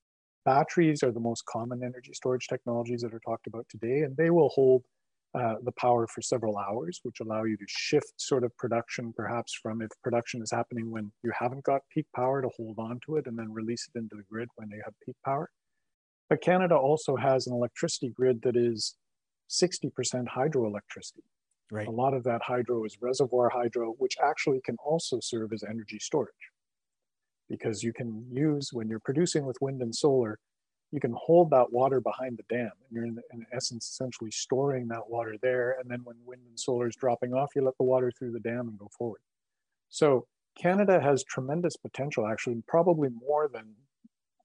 Batteries 0.44 1.02
are 1.02 1.12
the 1.12 1.20
most 1.20 1.44
common 1.46 1.82
energy 1.82 2.12
storage 2.12 2.48
technologies 2.48 3.00
that 3.00 3.14
are 3.14 3.20
talked 3.20 3.46
about 3.46 3.66
today, 3.70 4.00
and 4.00 4.16
they 4.16 4.30
will 4.30 4.50
hold 4.50 4.84
uh, 5.34 5.54
the 5.64 5.72
power 5.72 6.06
for 6.06 6.20
several 6.20 6.58
hours, 6.58 7.00
which 7.02 7.20
allow 7.20 7.44
you 7.44 7.56
to 7.56 7.64
shift 7.66 8.12
sort 8.18 8.44
of 8.44 8.56
production, 8.56 9.12
perhaps 9.16 9.58
from 9.60 9.80
if 9.82 9.88
production 10.02 10.42
is 10.42 10.50
happening 10.50 10.90
when 10.90 11.10
you 11.22 11.32
haven't 11.36 11.64
got 11.64 11.80
peak 11.92 12.06
power 12.14 12.42
to 12.42 12.48
hold 12.56 12.78
on 12.78 13.00
to 13.04 13.16
it 13.16 13.26
and 13.26 13.38
then 13.38 13.52
release 13.52 13.88
it 13.92 13.98
into 13.98 14.14
the 14.16 14.22
grid 14.30 14.48
when 14.56 14.68
you 14.70 14.80
have 14.84 14.94
peak 15.04 15.16
power. 15.24 15.50
But 16.28 16.40
Canada 16.40 16.76
also 16.76 17.16
has 17.16 17.46
an 17.46 17.54
electricity 17.54 18.12
grid 18.14 18.42
that 18.42 18.56
is 18.56 18.96
60% 19.50 19.90
hydroelectricity. 20.28 21.24
Right. 21.72 21.88
A 21.88 21.90
lot 21.90 22.14
of 22.14 22.22
that 22.24 22.42
hydro 22.42 22.84
is 22.84 22.98
reservoir 23.00 23.48
hydro, 23.48 23.94
which 23.98 24.16
actually 24.22 24.60
can 24.64 24.76
also 24.84 25.18
serve 25.20 25.52
as 25.52 25.64
energy 25.64 25.98
storage 25.98 26.34
because 27.48 27.82
you 27.82 27.92
can 27.92 28.26
use 28.30 28.70
when 28.72 28.88
you're 28.88 29.00
producing 29.00 29.44
with 29.44 29.56
wind 29.60 29.82
and 29.82 29.94
solar, 29.94 30.38
you 30.94 31.00
can 31.00 31.14
hold 31.18 31.50
that 31.50 31.72
water 31.72 32.00
behind 32.00 32.38
the 32.38 32.54
dam 32.54 32.70
and 32.86 32.92
you're 32.92 33.04
in, 33.04 33.18
in, 33.32 33.44
essence 33.52 33.90
essentially 33.90 34.30
storing 34.30 34.86
that 34.86 35.08
water 35.08 35.34
there 35.42 35.76
and 35.80 35.90
then 35.90 36.00
when 36.04 36.16
wind 36.24 36.42
and 36.48 36.58
solar 36.58 36.86
is 36.86 36.94
dropping 36.94 37.34
off 37.34 37.50
you 37.56 37.64
let 37.64 37.76
the 37.78 37.84
water 37.84 38.12
through 38.16 38.30
the 38.30 38.38
dam 38.40 38.68
and 38.68 38.78
go 38.78 38.88
forward. 38.96 39.20
So 39.88 40.26
canada 40.56 41.00
has 41.00 41.24
tremendous 41.24 41.76
potential 41.76 42.26
actually 42.28 42.62
probably 42.68 43.08
more 43.08 43.50
than 43.52 43.74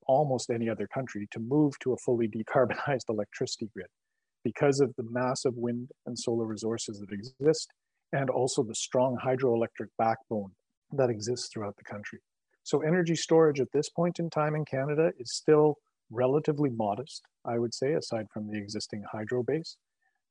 almost 0.08 0.50
any 0.50 0.68
other 0.68 0.88
country 0.88 1.28
to 1.32 1.40
move 1.40 1.78
to 1.80 1.94
a 1.94 1.98
fully 1.98 2.28
decarbonized 2.28 3.06
electricity 3.10 3.70
grid 3.74 3.88
because 4.44 4.80
of 4.80 4.92
the 4.98 5.04
massive 5.04 5.54
wind 5.56 5.92
and 6.08 6.18
solar 6.18 6.46
resources 6.46 7.00
that 7.00 7.12
exist 7.12 7.70
and 8.12 8.32
also 8.32 8.64
the 8.64 8.74
strong 8.74 9.16
hydroelectric 9.24 9.90
backbone 10.00 10.52
that 10.92 11.12
exists 11.12 11.50
throughout 11.54 11.76
the 11.78 11.84
country 11.84 12.20
so 12.70 12.82
energy 12.82 13.16
storage 13.16 13.60
at 13.60 13.72
this 13.72 13.90
point 13.90 14.20
in 14.20 14.30
time 14.30 14.54
in 14.54 14.64
Canada 14.64 15.12
is 15.18 15.34
still 15.34 15.78
relatively 16.12 16.70
modest, 16.70 17.24
I 17.44 17.58
would 17.58 17.74
say, 17.74 17.94
aside 17.94 18.28
from 18.32 18.46
the 18.48 18.60
existing 18.60 19.04
hydro 19.12 19.42
base. 19.42 19.78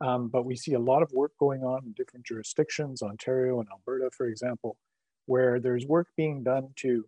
Um, 0.00 0.28
but 0.28 0.44
we 0.44 0.54
see 0.54 0.74
a 0.74 0.78
lot 0.78 1.02
of 1.02 1.10
work 1.10 1.32
going 1.40 1.64
on 1.64 1.84
in 1.84 1.92
different 1.96 2.24
jurisdictions, 2.24 3.02
Ontario 3.02 3.58
and 3.58 3.68
Alberta, 3.72 4.10
for 4.16 4.28
example, 4.28 4.76
where 5.26 5.58
there's 5.58 5.84
work 5.86 6.06
being 6.16 6.44
done 6.44 6.68
to 6.76 7.04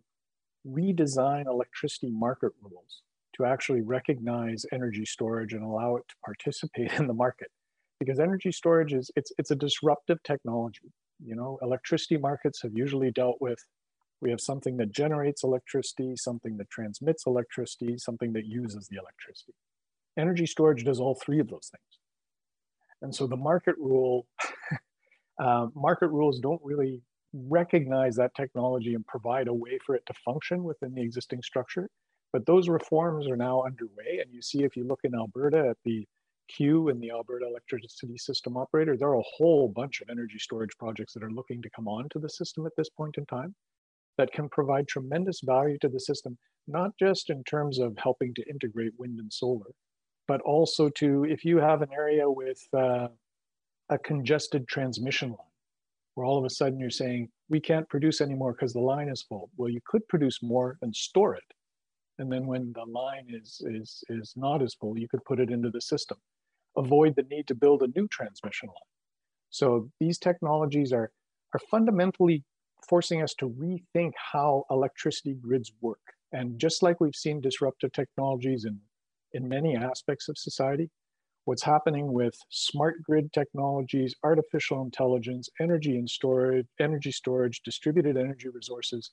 redesign 0.67 1.47
electricity 1.47 2.11
market 2.11 2.51
rules 2.61 3.03
to 3.37 3.45
actually 3.45 3.83
recognize 3.83 4.65
energy 4.73 5.05
storage 5.05 5.53
and 5.53 5.63
allow 5.63 5.95
it 5.95 6.03
to 6.09 6.15
participate 6.25 6.91
in 6.99 7.07
the 7.07 7.13
market. 7.13 7.47
Because 8.01 8.19
energy 8.19 8.51
storage 8.51 8.91
is 8.91 9.09
it's 9.15 9.31
it's 9.37 9.51
a 9.51 9.55
disruptive 9.55 10.21
technology. 10.23 10.91
You 11.23 11.35
know, 11.35 11.57
electricity 11.61 12.17
markets 12.17 12.61
have 12.63 12.73
usually 12.73 13.11
dealt 13.11 13.37
with 13.39 13.63
we 14.21 14.29
have 14.29 14.39
something 14.39 14.77
that 14.77 14.91
generates 14.91 15.43
electricity, 15.43 16.15
something 16.15 16.57
that 16.57 16.69
transmits 16.69 17.25
electricity, 17.25 17.97
something 17.97 18.33
that 18.33 18.45
uses 18.45 18.87
the 18.87 18.97
electricity. 18.97 19.53
Energy 20.17 20.45
storage 20.45 20.83
does 20.83 20.99
all 20.99 21.15
three 21.15 21.39
of 21.39 21.49
those 21.49 21.71
things. 21.71 21.99
And 23.01 23.13
so 23.13 23.25
the 23.25 23.37
market 23.37 23.75
rule, 23.77 24.27
uh, 25.39 25.67
market 25.73 26.09
rules 26.09 26.39
don't 26.39 26.61
really 26.63 27.01
recognize 27.33 28.15
that 28.17 28.35
technology 28.35 28.93
and 28.93 29.05
provide 29.07 29.47
a 29.47 29.53
way 29.53 29.79
for 29.83 29.95
it 29.95 30.05
to 30.05 30.13
function 30.25 30.63
within 30.63 30.93
the 30.93 31.01
existing 31.01 31.41
structure. 31.41 31.89
But 32.31 32.45
those 32.45 32.69
reforms 32.69 33.27
are 33.27 33.35
now 33.35 33.63
underway. 33.63 34.19
And 34.21 34.31
you 34.31 34.41
see, 34.41 34.63
if 34.63 34.75
you 34.75 34.83
look 34.83 34.99
in 35.03 35.15
Alberta 35.15 35.69
at 35.69 35.77
the 35.83 36.05
queue 36.47 36.89
in 36.89 36.99
the 36.99 37.11
Alberta 37.11 37.47
Electricity 37.47 38.17
System 38.17 38.55
Operator, 38.55 38.97
there 38.97 39.09
are 39.09 39.19
a 39.19 39.35
whole 39.37 39.69
bunch 39.69 40.01
of 40.01 40.09
energy 40.09 40.37
storage 40.37 40.77
projects 40.77 41.13
that 41.13 41.23
are 41.23 41.31
looking 41.31 41.61
to 41.61 41.69
come 41.75 41.87
onto 41.87 42.19
the 42.19 42.29
system 42.29 42.65
at 42.65 42.73
this 42.77 42.89
point 42.89 43.17
in 43.17 43.25
time 43.25 43.55
that 44.17 44.31
can 44.31 44.49
provide 44.49 44.87
tremendous 44.87 45.41
value 45.43 45.77
to 45.79 45.89
the 45.89 45.99
system, 45.99 46.37
not 46.67 46.91
just 46.99 47.29
in 47.29 47.43
terms 47.43 47.79
of 47.79 47.97
helping 47.97 48.33
to 48.35 48.49
integrate 48.49 48.93
wind 48.97 49.19
and 49.19 49.31
solar, 49.31 49.71
but 50.27 50.41
also 50.41 50.89
to 50.89 51.23
if 51.25 51.43
you 51.43 51.57
have 51.57 51.81
an 51.81 51.89
area 51.93 52.29
with 52.29 52.59
uh, 52.77 53.07
a 53.89 53.97
congested 53.97 54.67
transmission 54.67 55.29
line, 55.29 55.37
where 56.15 56.25
all 56.25 56.37
of 56.37 56.45
a 56.45 56.49
sudden 56.49 56.79
you're 56.79 56.89
saying, 56.89 57.29
we 57.49 57.59
can't 57.59 57.89
produce 57.89 58.21
anymore 58.21 58.53
because 58.53 58.73
the 58.73 58.79
line 58.79 59.09
is 59.09 59.23
full. 59.23 59.49
Well, 59.57 59.69
you 59.69 59.81
could 59.85 60.07
produce 60.07 60.41
more 60.41 60.77
and 60.81 60.95
store 60.95 61.35
it. 61.35 61.43
And 62.19 62.31
then 62.31 62.45
when 62.45 62.71
the 62.73 62.85
line 62.85 63.27
is, 63.29 63.61
is, 63.65 64.03
is 64.09 64.33
not 64.35 64.61
as 64.61 64.75
full, 64.75 64.97
you 64.97 65.07
could 65.07 65.23
put 65.25 65.39
it 65.39 65.49
into 65.49 65.69
the 65.69 65.81
system. 65.81 66.17
Avoid 66.77 67.15
the 67.15 67.23
need 67.23 67.47
to 67.47 67.55
build 67.55 67.81
a 67.81 67.99
new 67.99 68.07
transmission 68.07 68.67
line. 68.67 68.91
So 69.49 69.89
these 69.99 70.17
technologies 70.17 70.93
are, 70.93 71.11
are 71.53 71.59
fundamentally 71.69 72.43
forcing 72.87 73.21
us 73.21 73.33
to 73.35 73.49
rethink 73.49 74.11
how 74.15 74.65
electricity 74.69 75.35
grids 75.35 75.71
work. 75.81 75.99
And 76.31 76.59
just 76.59 76.83
like 76.83 76.99
we've 76.99 77.15
seen 77.15 77.41
disruptive 77.41 77.91
technologies 77.91 78.65
in, 78.65 78.79
in 79.33 79.47
many 79.47 79.75
aspects 79.75 80.29
of 80.29 80.37
society, 80.37 80.89
what's 81.45 81.63
happening 81.63 82.13
with 82.13 82.35
smart 82.49 83.01
grid 83.03 83.31
technologies, 83.33 84.15
artificial 84.23 84.81
intelligence, 84.81 85.49
energy 85.59 85.97
and 85.97 86.09
storage, 86.09 86.67
energy 86.79 87.11
storage, 87.11 87.61
distributed 87.63 88.17
energy 88.17 88.49
resources 88.49 89.11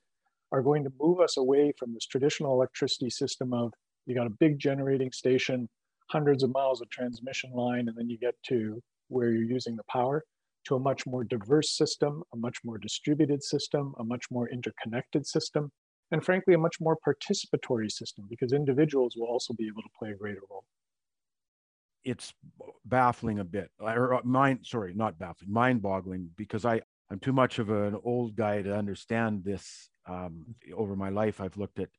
are 0.53 0.63
going 0.63 0.85
to 0.85 0.93
move 1.01 1.21
us 1.21 1.37
away 1.37 1.73
from 1.79 1.93
this 1.93 2.07
traditional 2.07 2.53
electricity 2.53 3.11
system 3.11 3.53
of 3.53 3.73
you 4.07 4.15
got 4.15 4.27
a 4.27 4.31
big 4.31 4.59
generating 4.59 5.13
station, 5.13 5.69
hundreds 6.11 6.43
of 6.43 6.51
miles 6.51 6.81
of 6.81 6.89
transmission 6.89 7.51
line, 7.53 7.89
and 7.89 7.97
then 7.97 8.09
you 8.09 8.17
get 8.19 8.35
to 8.47 8.83
where 9.09 9.31
you're 9.31 9.43
using 9.43 9.77
the 9.77 9.83
power 9.91 10.25
to 10.69 10.77
a 10.77 10.81
much 10.81 11.07
more 11.07 11.25
diverse 11.25 11.71
system, 11.77 12.23
a 12.35 12.37
much 12.37 12.59
more 12.65 12.79
distributed 12.79 13.43
system, 13.43 13.95
a 13.99 14.05
much 14.05 14.27
more 14.31 14.49
interconnected 14.51 15.27
system, 15.27 15.73
and 16.11 16.25
frankly, 16.25 16.55
a 16.55 16.59
much 16.59 16.77
more 16.81 16.97
participatory 17.07 17.91
system 17.91 18.27
because 18.29 18.53
individuals 18.53 19.15
will 19.17 19.27
also 19.27 19.55
be 19.55 19.67
able 19.67 19.83
to 19.83 19.89
play 19.99 20.11
a 20.11 20.15
greater 20.15 20.43
role. 20.51 20.65
It's 22.05 22.33
baffling 22.85 23.39
a 23.39 23.45
bit, 23.45 23.71
or 23.81 24.15
uh, 24.15 24.21
mind, 24.25 24.61
sorry, 24.63 24.93
not 24.95 25.19
baffling, 25.19 25.53
mind 25.53 25.83
boggling 25.83 26.31
because 26.37 26.65
I, 26.65 26.81
I'm 27.11 27.19
too 27.19 27.33
much 27.33 27.59
of 27.59 27.71
an 27.71 27.97
old 28.05 28.37
guy 28.37 28.63
to 28.63 28.77
understand 28.77 29.45
this. 29.45 29.91
Um, 30.07 30.55
over 30.75 30.97
my 30.97 31.11
life, 31.11 31.39
I've 31.39 31.59
looked 31.59 31.81
at, 31.81 31.91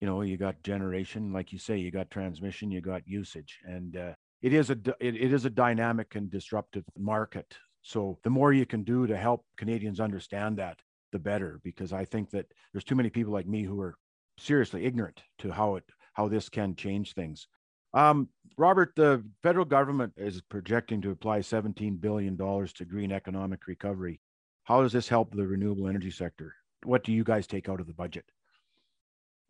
you 0.00 0.06
know, 0.06 0.22
you 0.22 0.38
got 0.38 0.62
generation, 0.62 1.34
like 1.34 1.52
you 1.52 1.58
say, 1.58 1.76
you 1.76 1.90
got 1.90 2.10
transmission, 2.10 2.70
you 2.70 2.80
got 2.80 3.06
usage, 3.06 3.58
and 3.64 3.94
uh, 3.94 4.12
it 4.40 4.54
is 4.54 4.70
a 4.70 4.78
it, 5.00 5.16
it 5.16 5.32
is 5.34 5.44
a 5.44 5.50
dynamic 5.50 6.14
and 6.14 6.30
disruptive 6.30 6.84
market 6.96 7.54
So 7.82 8.18
the 8.22 8.30
more 8.30 8.52
you 8.52 8.66
can 8.66 8.84
do 8.84 9.06
to 9.06 9.16
help 9.16 9.44
Canadians 9.56 10.00
understand 10.00 10.56
that, 10.58 10.78
the 11.10 11.18
better, 11.18 11.60
because 11.62 11.92
I 11.92 12.04
think 12.04 12.30
that 12.30 12.46
there's 12.72 12.84
too 12.84 12.94
many 12.94 13.10
people 13.10 13.32
like 13.32 13.46
me 13.46 13.62
who 13.62 13.80
are 13.80 13.96
seriously 14.38 14.84
ignorant 14.86 15.22
to 15.38 15.52
how 15.52 15.76
it 15.76 15.84
how 16.14 16.28
this 16.28 16.48
can 16.48 16.74
change 16.74 17.14
things. 17.14 17.48
Um, 17.94 18.28
Robert, 18.58 18.92
the 18.96 19.24
federal 19.42 19.64
government 19.64 20.12
is 20.16 20.42
projecting 20.42 21.00
to 21.02 21.10
apply 21.10 21.40
$17 21.40 22.00
billion 22.00 22.36
to 22.36 22.84
green 22.84 23.12
economic 23.12 23.66
recovery. 23.66 24.20
How 24.64 24.82
does 24.82 24.92
this 24.92 25.08
help 25.08 25.34
the 25.34 25.46
renewable 25.46 25.88
energy 25.88 26.10
sector? 26.10 26.54
What 26.84 27.04
do 27.04 27.12
you 27.12 27.24
guys 27.24 27.46
take 27.46 27.68
out 27.68 27.80
of 27.80 27.86
the 27.86 27.94
budget? 27.94 28.24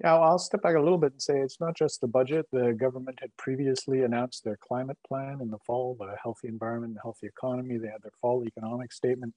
Yeah, 0.00 0.16
I'll 0.16 0.38
step 0.38 0.62
back 0.62 0.74
a 0.74 0.80
little 0.80 0.98
bit 0.98 1.12
and 1.12 1.22
say 1.22 1.38
it's 1.38 1.60
not 1.60 1.76
just 1.76 2.00
the 2.00 2.08
budget. 2.08 2.46
The 2.50 2.72
government 2.72 3.18
had 3.20 3.36
previously 3.36 4.02
announced 4.02 4.42
their 4.42 4.56
climate 4.56 4.98
plan 5.06 5.38
in 5.40 5.50
the 5.50 5.58
fall, 5.64 5.96
the 5.98 6.16
healthy 6.20 6.48
environment, 6.48 6.94
the 6.94 7.00
healthy 7.02 7.28
economy. 7.28 7.78
They 7.78 7.88
had 7.88 8.02
their 8.02 8.12
fall 8.20 8.44
economic 8.44 8.92
statement. 8.92 9.34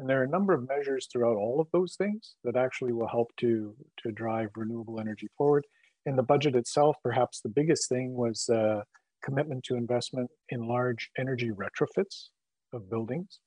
And 0.00 0.08
there 0.08 0.20
are 0.20 0.24
a 0.24 0.28
number 0.28 0.54
of 0.54 0.68
measures 0.68 1.06
throughout 1.06 1.36
all 1.36 1.60
of 1.60 1.68
those 1.72 1.94
things 1.96 2.34
that 2.44 2.56
actually 2.56 2.92
will 2.92 3.08
help 3.08 3.30
to, 3.38 3.74
to 4.02 4.12
drive 4.12 4.50
renewable 4.56 4.98
energy 4.98 5.28
forward. 5.36 5.66
In 6.06 6.16
the 6.16 6.22
budget 6.22 6.56
itself, 6.56 6.96
perhaps 7.02 7.40
the 7.40 7.48
biggest 7.48 7.88
thing 7.88 8.14
was 8.14 8.48
uh, 8.48 8.82
commitment 9.22 9.64
to 9.64 9.76
investment 9.76 10.30
in 10.48 10.66
large 10.66 11.10
energy 11.18 11.50
retrofits 11.50 12.28
of 12.72 12.88
buildings, 12.88 13.40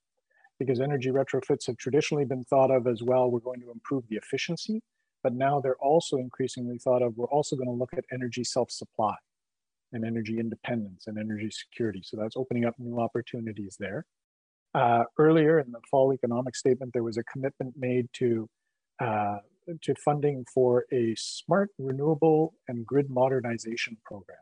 because 0.59 0.79
energy 0.79 1.09
retrofits 1.09 1.67
have 1.67 1.77
traditionally 1.77 2.25
been 2.25 2.43
thought 2.43 2.69
of 2.69 2.85
as 2.85 3.01
well, 3.01 3.31
we're 3.31 3.39
going 3.39 3.61
to 3.61 3.71
improve 3.71 4.03
the 4.09 4.17
efficiency, 4.17 4.81
but 5.23 5.33
now 5.33 5.59
they're 5.59 5.75
also 5.77 6.17
increasingly 6.17 6.77
thought 6.77 7.01
of, 7.01 7.17
we're 7.17 7.27
also 7.27 7.55
going 7.55 7.67
to 7.67 7.73
look 7.73 7.93
at 7.93 8.05
energy 8.11 8.43
self-supply 8.43 9.15
and 9.93 10.05
energy 10.05 10.39
independence 10.39 11.07
and 11.07 11.17
energy 11.17 11.49
security. 11.51 12.01
So 12.03 12.17
that's 12.17 12.37
opening 12.37 12.65
up 12.65 12.75
new 12.77 12.99
opportunities 12.99 13.75
there. 13.79 14.05
Uh, 14.73 15.03
earlier 15.17 15.59
in 15.59 15.71
the 15.71 15.81
fall 15.89 16.13
economic 16.13 16.55
statement, 16.55 16.93
there 16.93 17.03
was 17.03 17.17
a 17.17 17.23
commitment 17.23 17.73
made 17.77 18.07
to 18.13 18.49
uh, 18.99 19.37
to 19.81 19.93
funding 19.95 20.45
for 20.53 20.85
a 20.91 21.13
smart 21.17 21.69
renewable 21.77 22.53
and 22.67 22.85
grid 22.85 23.09
modernization 23.09 23.97
program, 24.03 24.39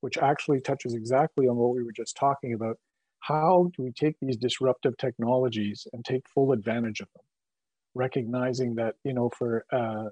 which 0.00 0.18
actually 0.18 0.60
touches 0.60 0.94
exactly 0.94 1.48
on 1.48 1.56
what 1.56 1.74
we 1.74 1.82
were 1.82 1.92
just 1.92 2.16
talking 2.16 2.52
about. 2.54 2.76
How 3.20 3.70
do 3.76 3.82
we 3.82 3.92
take 3.92 4.16
these 4.20 4.36
disruptive 4.36 4.96
technologies 4.98 5.86
and 5.92 6.04
take 6.04 6.28
full 6.28 6.52
advantage 6.52 7.00
of 7.00 7.08
them? 7.14 7.24
Recognizing 7.94 8.74
that, 8.76 8.94
you 9.04 9.12
know, 9.12 9.30
for 9.36 9.64
uh, 9.72 10.08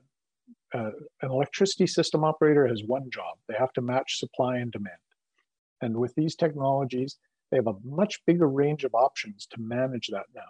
uh, 0.75 0.91
an 1.23 1.31
electricity 1.31 1.87
system 1.87 2.25
operator 2.25 2.67
has 2.67 2.83
one 2.85 3.11
job. 3.11 3.39
They 3.49 3.55
have 3.59 3.73
to 3.75 3.81
match 3.81 4.19
supply 4.19 4.59
and 4.59 4.71
demand. 4.71 4.97
And 5.81 5.97
with 5.97 6.15
these 6.15 6.37
technologies, 6.37 7.17
they 7.51 7.57
have 7.57 7.67
a 7.67 7.77
much 7.85 8.25
bigger 8.27 8.49
range 8.49 8.85
of 8.85 8.95
options 8.95 9.47
to 9.51 9.61
manage 9.61 10.09
that 10.09 10.27
now. 10.35 10.43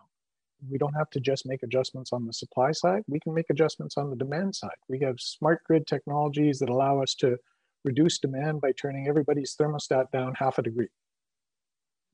We 0.69 0.77
don't 0.77 0.95
have 0.95 1.09
to 1.11 1.21
just 1.21 1.47
make 1.47 1.63
adjustments 1.63 2.13
on 2.13 2.27
the 2.27 2.33
supply 2.33 2.73
side. 2.73 3.03
We 3.09 3.21
can 3.21 3.33
make 3.33 3.49
adjustments 3.49 3.97
on 3.97 4.11
the 4.11 4.17
demand 4.17 4.55
side. 4.55 4.77
We 4.89 5.01
have 5.01 5.17
smart 5.19 5.65
grid 5.65 5.87
technologies 5.87 6.59
that 6.59 6.69
allow 6.69 7.01
us 7.03 7.15
to 7.21 7.39
reduce 7.85 8.19
demand 8.19 8.61
by 8.61 8.73
turning 8.73 9.09
everybody's 9.09 9.57
thermostat 9.59 10.11
down 10.11 10.35
half 10.35 10.59
a 10.59 10.63
degree. 10.63 10.89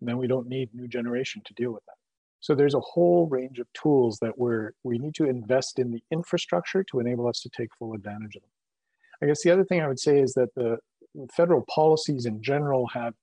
And 0.00 0.08
then 0.08 0.18
we 0.18 0.28
don't 0.28 0.48
need 0.48 0.72
new 0.72 0.86
generation 0.86 1.42
to 1.44 1.54
deal 1.54 1.72
with 1.72 1.84
that. 1.86 2.05
So 2.46 2.54
there's 2.54 2.74
a 2.74 2.80
whole 2.80 3.26
range 3.26 3.58
of 3.58 3.66
tools 3.72 4.20
that 4.22 4.38
we're, 4.38 4.70
we 4.84 4.98
need 4.98 5.16
to 5.16 5.24
invest 5.24 5.80
in 5.80 5.90
the 5.90 6.00
infrastructure 6.12 6.84
to 6.84 7.00
enable 7.00 7.26
us 7.26 7.40
to 7.40 7.48
take 7.48 7.70
full 7.76 7.92
advantage 7.92 8.36
of 8.36 8.42
them. 8.42 8.50
I 9.20 9.26
guess 9.26 9.42
the 9.42 9.50
other 9.50 9.64
thing 9.64 9.80
I 9.80 9.88
would 9.88 9.98
say 9.98 10.20
is 10.20 10.32
that 10.34 10.54
the 10.54 10.78
federal 11.36 11.64
policies 11.68 12.24
in 12.24 12.40
general 12.40 12.86
have 12.94 13.14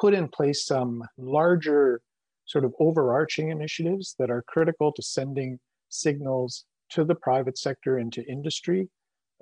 put 0.00 0.14
in 0.14 0.28
place 0.28 0.64
some 0.64 1.02
larger 1.18 2.02
sort 2.44 2.64
of 2.64 2.72
overarching 2.78 3.48
initiatives 3.48 4.14
that 4.20 4.30
are 4.30 4.44
critical 4.46 4.92
to 4.92 5.02
sending 5.02 5.58
signals 5.88 6.64
to 6.90 7.02
the 7.02 7.16
private 7.16 7.58
sector 7.58 7.98
and 7.98 8.12
to 8.12 8.24
industry 8.30 8.88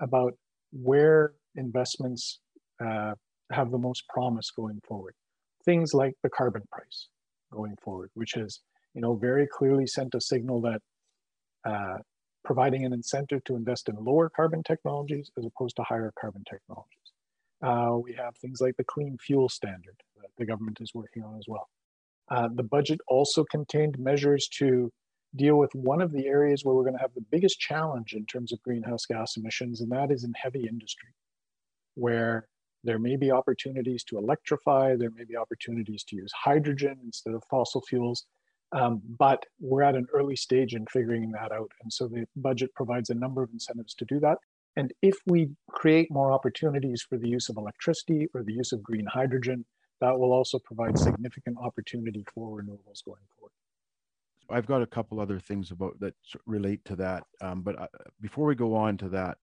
about 0.01 0.33
where 0.73 1.35
investments 1.57 2.40
uh, 2.83 3.12
have 3.53 3.71
the 3.71 3.77
most 3.77 4.09
promise 4.09 4.51
going 4.51 4.81
forward. 4.88 5.12
Things 5.66 5.92
like 5.92 6.14
the 6.23 6.31
carbon 6.31 6.62
price 6.73 7.09
going 7.53 7.77
forward, 7.85 8.09
which 8.14 8.33
has 8.33 8.61
you 8.94 9.00
know, 9.00 9.14
very 9.14 9.46
clearly 9.46 9.87
sent 9.87 10.14
a 10.14 10.20
signal 10.20 10.61
that 10.62 10.81
uh, 11.64 11.98
providing 12.44 12.85
an 12.85 12.92
incentive 12.92 13.44
to 13.44 13.57
invest 13.57 13.88
in 13.88 13.96
lower 13.96 14.31
carbon 14.31 14.62
technologies 14.62 15.31
as 15.38 15.44
opposed 15.44 15.76
to 15.76 15.83
higher 15.83 16.12
carbon 16.20 16.42
technologies. 16.48 16.96
Uh, 17.62 17.98
we 18.03 18.14
have 18.14 18.35
things 18.37 18.61
like 18.61 18.76
the 18.76 18.85
clean 18.85 19.16
fuel 19.18 19.48
standard 19.48 19.96
that 20.16 20.31
the 20.38 20.46
government 20.46 20.79
is 20.81 20.92
working 20.94 21.22
on 21.22 21.37
as 21.37 21.44
well. 21.46 21.68
Uh, 22.31 22.48
the 22.55 22.62
budget 22.62 23.00
also 23.09 23.44
contained 23.44 23.98
measures 23.98 24.48
to 24.48 24.90
deal 25.37 25.57
with 25.57 25.70
one 25.74 26.00
of 26.00 26.11
the 26.12 26.26
areas 26.26 26.64
where 26.64 26.74
we're 26.74 26.85
going 26.85 26.94
to 26.94 27.00
have 27.00 27.14
the 27.14 27.24
biggest 27.31 27.59
challenge 27.61 28.14
in 28.14 28.24
terms 28.26 28.53
of 28.53 28.62
greenhouse 28.62 29.05
gas 29.07 29.37
emissions, 29.37 29.81
and 29.81 29.90
that 29.90 30.11
is 30.11 30.24
in 30.24 30.33
heavy 30.35 30.66
industry, 30.66 31.11
where 31.94 32.48
there 32.83 32.98
may 32.98 33.16
be 33.16 33.31
opportunities 33.31 34.03
to 34.05 34.16
electrify, 34.16 34.96
there 34.96 35.11
may 35.11 35.24
be 35.24 35.37
opportunities 35.37 36.03
to 36.05 36.16
use 36.16 36.33
hydrogen 36.35 36.96
instead 37.05 37.35
of 37.35 37.42
fossil 37.50 37.83
fuels, 37.83 38.24
um, 38.73 39.01
but 39.19 39.45
we're 39.61 39.83
at 39.83 39.97
an 39.97 40.07
early 40.15 40.37
stage 40.37 40.75
in 40.75 40.87
figuring 40.87 41.33
that 41.33 41.53
out. 41.53 41.71
And 41.83 41.93
so 41.93 42.07
the 42.07 42.27
budget 42.37 42.75
provides 42.75 43.11
a 43.11 43.15
number 43.15 43.43
of 43.43 43.51
incentives 43.53 43.95
to 43.95 44.05
do 44.05 44.21
that. 44.21 44.39
And 44.77 44.93
if 45.03 45.17
we 45.27 45.51
create 45.71 46.11
more 46.11 46.33
opportunities 46.33 47.03
for 47.03 47.19
the 47.19 47.29
use 47.29 47.49
of 47.49 47.57
electricity 47.57 48.29
or 48.35 48.43
the 48.43 48.53
use 48.53 48.73
of 48.73 48.83
green 48.83 49.07
hydrogen, 49.07 49.65
that 50.01 50.19
will 50.19 50.33
also 50.33 50.59
provide 50.59 50.99
significant 50.99 51.59
opportunity 51.59 52.25
for 52.33 52.63
renewables 52.63 53.05
going 53.05 53.21
forward. 53.37 53.53
I've 54.49 54.67
got 54.67 54.83
a 54.83 54.87
couple 54.87 55.21
other 55.21 55.39
things 55.39 55.71
about 55.71 55.99
that 56.01 56.15
relate 56.47 56.85
to 56.87 56.97
that. 56.97 57.25
Um, 57.41 57.63
but 57.63 57.79
uh, 57.79 57.87
before 58.21 58.47
we 58.47 58.55
go 58.55 58.75
on 58.75 58.97
to 58.99 59.09
that, 59.11 59.39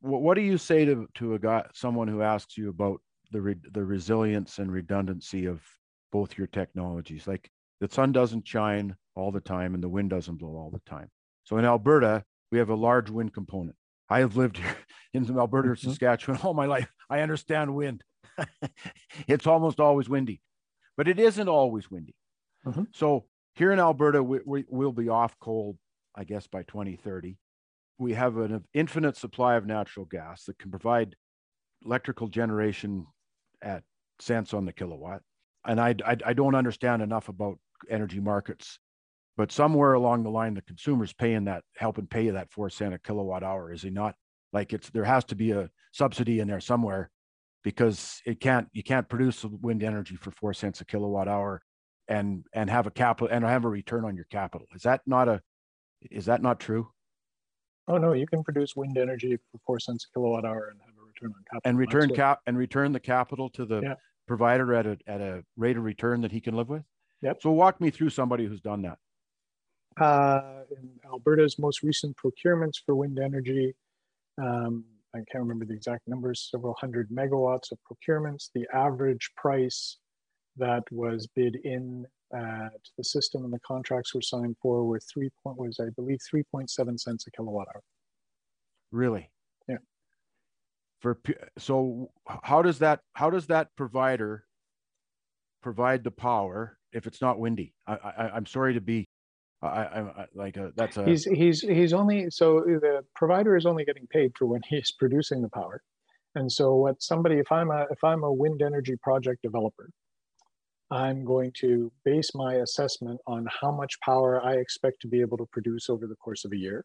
what, 0.00 0.22
what, 0.22 0.34
do 0.34 0.42
you 0.42 0.58
say 0.58 0.84
to, 0.84 1.06
to 1.14 1.34
a 1.34 1.38
guy, 1.38 1.64
someone 1.72 2.08
who 2.08 2.22
asks 2.22 2.58
you 2.58 2.68
about 2.68 3.00
the, 3.30 3.40
re, 3.40 3.54
the 3.72 3.84
resilience 3.84 4.58
and 4.58 4.72
redundancy 4.72 5.46
of 5.46 5.62
both 6.10 6.36
your 6.36 6.48
technologies? 6.48 7.26
Like 7.26 7.50
the 7.82 7.92
sun 7.92 8.12
doesn't 8.12 8.46
shine 8.46 8.94
all 9.16 9.32
the 9.32 9.40
time 9.40 9.74
and 9.74 9.82
the 9.82 9.88
wind 9.88 10.08
doesn't 10.08 10.36
blow 10.36 10.50
all 10.50 10.70
the 10.70 10.80
time. 10.88 11.08
So 11.42 11.56
in 11.56 11.64
Alberta, 11.64 12.22
we 12.52 12.58
have 12.58 12.70
a 12.70 12.76
large 12.76 13.10
wind 13.10 13.34
component. 13.34 13.74
I 14.08 14.20
have 14.20 14.36
lived 14.36 14.58
here 14.58 14.76
in 15.12 15.28
Alberta, 15.36 15.70
mm-hmm. 15.70 15.88
Saskatchewan 15.88 16.38
all 16.44 16.54
my 16.54 16.66
life. 16.66 16.88
I 17.10 17.22
understand 17.22 17.74
wind. 17.74 18.04
it's 19.26 19.48
almost 19.48 19.80
always 19.80 20.08
windy, 20.08 20.40
but 20.96 21.08
it 21.08 21.18
isn't 21.18 21.48
always 21.48 21.90
windy. 21.90 22.14
Mm-hmm. 22.64 22.84
So 22.94 23.24
here 23.56 23.72
in 23.72 23.80
Alberta, 23.80 24.22
we, 24.22 24.38
we, 24.46 24.64
will 24.68 24.92
be 24.92 25.08
off 25.08 25.36
coal, 25.40 25.76
I 26.14 26.22
guess, 26.22 26.46
by 26.46 26.62
2030. 26.62 27.36
We 27.98 28.12
have 28.12 28.36
an 28.36 28.62
infinite 28.72 29.16
supply 29.16 29.56
of 29.56 29.66
natural 29.66 30.06
gas 30.06 30.44
that 30.44 30.56
can 30.56 30.70
provide 30.70 31.16
electrical 31.84 32.28
generation 32.28 33.06
at 33.60 33.82
cents 34.20 34.54
on 34.54 34.66
the 34.66 34.72
kilowatt. 34.72 35.22
And 35.66 35.80
I, 35.80 35.96
I, 36.06 36.16
I 36.26 36.32
don't 36.32 36.54
understand 36.54 37.02
enough 37.02 37.28
about 37.28 37.58
energy 37.90 38.20
markets. 38.20 38.78
But 39.36 39.50
somewhere 39.50 39.94
along 39.94 40.24
the 40.24 40.30
line, 40.30 40.54
the 40.54 40.62
consumer's 40.62 41.12
paying 41.12 41.44
that, 41.44 41.64
helping 41.76 42.06
pay 42.06 42.28
that 42.30 42.50
four 42.50 42.68
cent 42.68 42.94
a 42.94 42.98
kilowatt 42.98 43.42
hour. 43.42 43.72
Is 43.72 43.82
he 43.82 43.90
not? 43.90 44.14
Like 44.52 44.72
it's 44.72 44.90
there 44.90 45.04
has 45.04 45.24
to 45.26 45.34
be 45.34 45.52
a 45.52 45.70
subsidy 45.92 46.40
in 46.40 46.48
there 46.48 46.60
somewhere, 46.60 47.10
because 47.64 48.20
it 48.26 48.40
can't 48.40 48.68
you 48.72 48.82
can't 48.82 49.08
produce 49.08 49.44
wind 49.44 49.82
energy 49.82 50.16
for 50.16 50.30
four 50.32 50.52
cents 50.52 50.82
a 50.82 50.84
kilowatt 50.84 51.28
hour, 51.28 51.62
and 52.08 52.44
and 52.52 52.68
have 52.68 52.86
a 52.86 52.90
capital 52.90 53.34
and 53.34 53.44
have 53.44 53.64
a 53.64 53.68
return 53.70 54.04
on 54.04 54.14
your 54.14 54.26
capital. 54.26 54.66
Is 54.74 54.82
that 54.82 55.00
not 55.06 55.28
a 55.28 55.40
is 56.10 56.26
that 56.26 56.42
not 56.42 56.60
true? 56.60 56.90
Oh 57.88 57.96
no, 57.96 58.12
you 58.12 58.26
can 58.26 58.44
produce 58.44 58.76
wind 58.76 58.98
energy 58.98 59.38
for 59.50 59.58
four 59.66 59.80
cents 59.80 60.04
a 60.04 60.12
kilowatt 60.12 60.44
hour 60.44 60.68
and 60.70 60.78
have 60.84 60.94
a 60.94 61.06
return 61.06 61.32
on 61.34 61.44
capital. 61.50 61.60
And 61.64 61.78
return 61.78 62.14
cap 62.14 62.40
and 62.46 62.58
return 62.58 62.92
the 62.92 63.00
capital 63.00 63.48
to 63.50 63.64
the 63.64 63.80
yeah. 63.80 63.94
provider 64.28 64.74
at 64.74 64.86
a 64.86 64.98
at 65.06 65.20
a 65.22 65.42
rate 65.56 65.78
of 65.78 65.84
return 65.84 66.20
that 66.20 66.32
he 66.32 66.40
can 66.40 66.54
live 66.54 66.68
with. 66.68 66.82
Yep. 67.22 67.42
So 67.42 67.50
walk 67.52 67.80
me 67.80 67.90
through 67.90 68.10
somebody 68.10 68.46
who's 68.46 68.60
done 68.60 68.82
that. 68.82 68.98
Uh, 70.00 70.62
in 70.70 70.90
Alberta's 71.06 71.58
most 71.58 71.82
recent 71.82 72.16
procurements 72.16 72.76
for 72.84 72.94
wind 72.94 73.18
energy, 73.18 73.74
um, 74.40 74.84
I 75.14 75.18
can't 75.30 75.42
remember 75.42 75.66
the 75.66 75.74
exact 75.74 76.08
numbers, 76.08 76.48
several 76.50 76.74
hundred 76.80 77.10
megawatts 77.10 77.70
of 77.70 77.78
procurements. 77.90 78.48
The 78.54 78.66
average 78.74 79.30
price 79.36 79.98
that 80.56 80.82
was 80.90 81.26
bid 81.34 81.56
in 81.64 82.06
uh, 82.34 82.68
to 82.70 82.90
the 82.96 83.04
system 83.04 83.44
and 83.44 83.52
the 83.52 83.60
contracts 83.60 84.14
were 84.14 84.22
signed 84.22 84.56
for 84.60 84.84
were 84.84 85.00
three 85.00 85.30
point 85.42 85.58
was 85.58 85.78
I 85.80 85.90
believe 85.96 86.18
three 86.28 86.42
point 86.50 86.70
seven 86.70 86.96
cents 86.96 87.26
a 87.26 87.30
kilowatt 87.30 87.68
hour. 87.74 87.82
Really? 88.90 89.30
Yeah. 89.68 89.76
For 91.00 91.18
so 91.58 92.10
how 92.42 92.62
does 92.62 92.78
that 92.78 93.00
how 93.12 93.28
does 93.28 93.48
that 93.48 93.68
provider 93.76 94.46
provide 95.62 96.04
the 96.04 96.10
power 96.10 96.78
if 96.92 97.06
it's 97.06 97.20
not 97.20 97.38
windy. 97.38 97.72
I, 97.86 97.94
I 97.94 98.36
am 98.36 98.46
sorry 98.46 98.74
to 98.74 98.80
be, 98.80 99.08
I, 99.62 99.66
I, 99.66 100.00
I 100.00 100.26
like 100.34 100.56
a, 100.56 100.72
that's 100.76 100.96
a. 100.96 101.04
He's 101.04 101.24
he's 101.24 101.60
he's 101.60 101.92
only 101.92 102.28
so 102.30 102.60
the 102.60 103.02
provider 103.14 103.56
is 103.56 103.66
only 103.66 103.84
getting 103.84 104.06
paid 104.08 104.32
for 104.38 104.46
when 104.46 104.60
he's 104.68 104.92
producing 104.92 105.42
the 105.42 105.48
power, 105.48 105.82
and 106.34 106.50
so 106.50 106.74
what 106.74 107.02
somebody 107.02 107.36
if 107.36 107.50
I'm 107.50 107.70
a 107.70 107.86
if 107.90 108.02
I'm 108.02 108.24
a 108.24 108.32
wind 108.32 108.62
energy 108.62 108.96
project 109.02 109.42
developer, 109.42 109.88
I'm 110.90 111.24
going 111.24 111.52
to 111.60 111.90
base 112.04 112.30
my 112.34 112.56
assessment 112.56 113.20
on 113.26 113.46
how 113.60 113.70
much 113.70 114.00
power 114.04 114.44
I 114.44 114.54
expect 114.54 115.00
to 115.02 115.08
be 115.08 115.20
able 115.20 115.38
to 115.38 115.46
produce 115.52 115.88
over 115.88 116.06
the 116.06 116.16
course 116.16 116.44
of 116.44 116.52
a 116.52 116.56
year. 116.56 116.84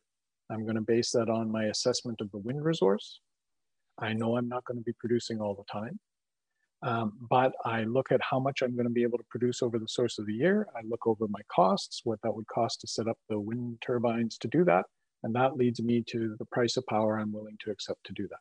I'm 0.49 0.63
going 0.63 0.75
to 0.75 0.81
base 0.81 1.11
that 1.11 1.29
on 1.29 1.51
my 1.51 1.65
assessment 1.65 2.21
of 2.21 2.31
the 2.31 2.37
wind 2.37 2.63
resource. 2.63 3.19
I 3.99 4.13
know 4.13 4.37
I'm 4.37 4.47
not 4.47 4.63
going 4.65 4.77
to 4.77 4.83
be 4.83 4.93
producing 4.99 5.41
all 5.41 5.55
the 5.55 5.65
time, 5.69 5.99
um, 6.83 7.13
but 7.29 7.53
I 7.65 7.83
look 7.83 8.11
at 8.11 8.21
how 8.21 8.39
much 8.39 8.61
I'm 8.61 8.75
going 8.75 8.87
to 8.87 8.93
be 8.93 9.03
able 9.03 9.17
to 9.17 9.23
produce 9.29 9.61
over 9.61 9.79
the 9.79 9.87
source 9.87 10.19
of 10.19 10.27
the 10.27 10.33
year. 10.33 10.67
I 10.75 10.81
look 10.87 11.07
over 11.07 11.27
my 11.27 11.41
costs, 11.51 12.01
what 12.03 12.19
that 12.23 12.35
would 12.35 12.47
cost 12.47 12.81
to 12.81 12.87
set 12.87 13.07
up 13.07 13.17
the 13.29 13.39
wind 13.39 13.79
turbines 13.81 14.37
to 14.39 14.47
do 14.47 14.63
that. 14.65 14.85
And 15.23 15.33
that 15.35 15.57
leads 15.57 15.81
me 15.81 16.03
to 16.09 16.35
the 16.37 16.45
price 16.45 16.77
of 16.77 16.85
power 16.85 17.17
I'm 17.17 17.31
willing 17.31 17.57
to 17.65 17.71
accept 17.71 18.03
to 18.05 18.13
do 18.13 18.27
that. 18.27 18.39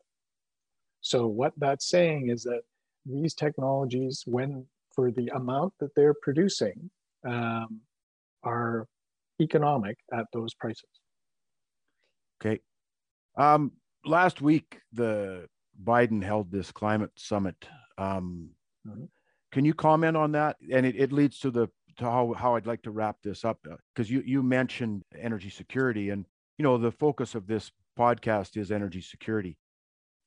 So 1.01 1.27
what 1.27 1.55
that's 1.57 1.89
saying 1.89 2.29
is 2.29 2.43
that 2.43 2.63
these 3.07 3.35
technologies, 3.35 4.23
when 4.27 4.67
for 4.95 5.11
the 5.11 5.29
amount 5.35 5.75
that 5.81 5.95
they're 5.95 6.15
producing 6.23 6.91
um, 7.27 7.81
are 8.43 8.87
economic 9.41 9.99
at 10.13 10.27
those 10.33 10.55
prices. 10.55 10.89
Okay. 12.41 12.61
Um, 13.37 13.73
last 14.05 14.41
week, 14.41 14.81
the 14.93 15.47
Biden 15.83 16.23
held 16.23 16.51
this 16.51 16.73
climate 16.73 17.13
summit. 17.17 17.67
Um, 17.99 18.51
mm-hmm. 18.87 19.05
Can 19.53 19.65
you 19.65 19.75
comment 19.75 20.17
on 20.17 20.33
that? 20.33 20.57
And 20.73 20.85
it, 20.85 20.97
it 20.97 21.13
leads 21.13 21.39
to 21.41 21.51
the 21.51 21.69
to 21.99 22.05
how, 22.05 22.35
how 22.35 22.57
I'd 22.57 22.67
like 22.67 22.83
to 22.83 22.91
wrap 22.91 23.17
this 23.23 23.45
up 23.45 23.59
because 23.63 24.11
uh, 24.11 24.15
you 24.15 24.23
you 24.27 24.43
mentioned 24.43 25.03
energy 25.19 25.49
security 25.49 26.11
and 26.11 26.27
you 26.59 26.63
know 26.63 26.77
the 26.77 26.93
focus 26.93 27.35
of 27.35 27.47
this 27.47 27.71
podcast 27.99 28.57
is 28.59 28.71
energy 28.71 29.01
security 29.01 29.57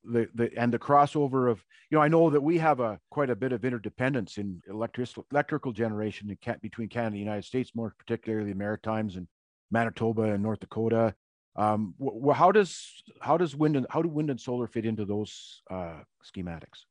the, 0.03 0.29
the 0.33 0.51
and 0.57 0.73
the 0.73 0.79
crossover 0.79 1.51
of 1.51 1.63
you 1.89 1.97
know 1.97 2.01
I 2.01 2.07
know 2.07 2.29
that 2.29 2.41
we 2.41 2.57
have 2.57 2.79
a 2.79 2.99
quite 3.09 3.29
a 3.29 3.35
bit 3.35 3.51
of 3.51 3.65
interdependence 3.65 4.37
in 4.37 4.61
electric 4.69 5.09
electrical 5.31 5.71
generation 5.71 6.29
in, 6.29 6.55
between 6.61 6.89
Canada 6.89 7.07
and 7.07 7.15
the 7.15 7.19
United 7.19 7.45
States, 7.45 7.71
more 7.75 7.93
particularly 7.97 8.51
the 8.51 8.57
Maritimes 8.57 9.15
and 9.15 9.27
Manitoba 9.71 10.23
and 10.23 10.43
North 10.43 10.59
Dakota. 10.59 11.13
Um, 11.55 11.95
wh- 11.99 12.33
how 12.33 12.51
does 12.51 13.03
how 13.21 13.37
does 13.37 13.55
wind 13.55 13.75
and 13.75 13.85
how 13.89 14.01
do 14.01 14.09
wind 14.09 14.29
and 14.29 14.39
solar 14.39 14.67
fit 14.67 14.85
into 14.85 15.05
those 15.05 15.61
uh, 15.69 15.99
schematics? 16.23 16.85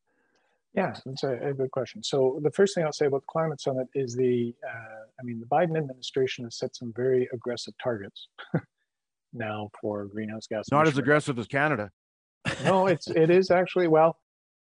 Yeah, 0.79 0.95
that's 1.05 1.23
a, 1.25 1.49
a, 1.49 1.55
good 1.55 1.71
question. 1.71 2.03
So 2.03 2.41
the 2.43 2.51
first 2.51 2.75
thing 2.75 2.85
I'll 2.85 2.93
say 2.93 3.07
about 3.07 3.23
the 3.23 3.31
climate 3.31 3.61
summit 3.61 3.89
is 3.95 4.15
the 4.15 4.55
uh, 4.67 5.05
I 5.21 5.23
mean 5.23 5.41
the 5.41 5.47
Biden 5.47 5.77
administration 5.77 6.45
has 6.45 6.59
set 6.59 6.75
some 6.75 6.93
very 6.97 7.29
aggressive 7.33 7.75
targets 7.83 8.29
now 9.33 9.71
for 9.81 10.07
greenhouse 10.07 10.47
gas. 10.47 10.67
Not 10.71 10.87
as 10.87 10.99
aggressive 10.99 11.39
as 11.39 11.47
Canada 11.47 11.91
no, 12.65 12.87
it's 12.93 13.09
it 13.09 13.31
is 13.31 13.51
actually 13.51 13.89
well. 13.89 14.19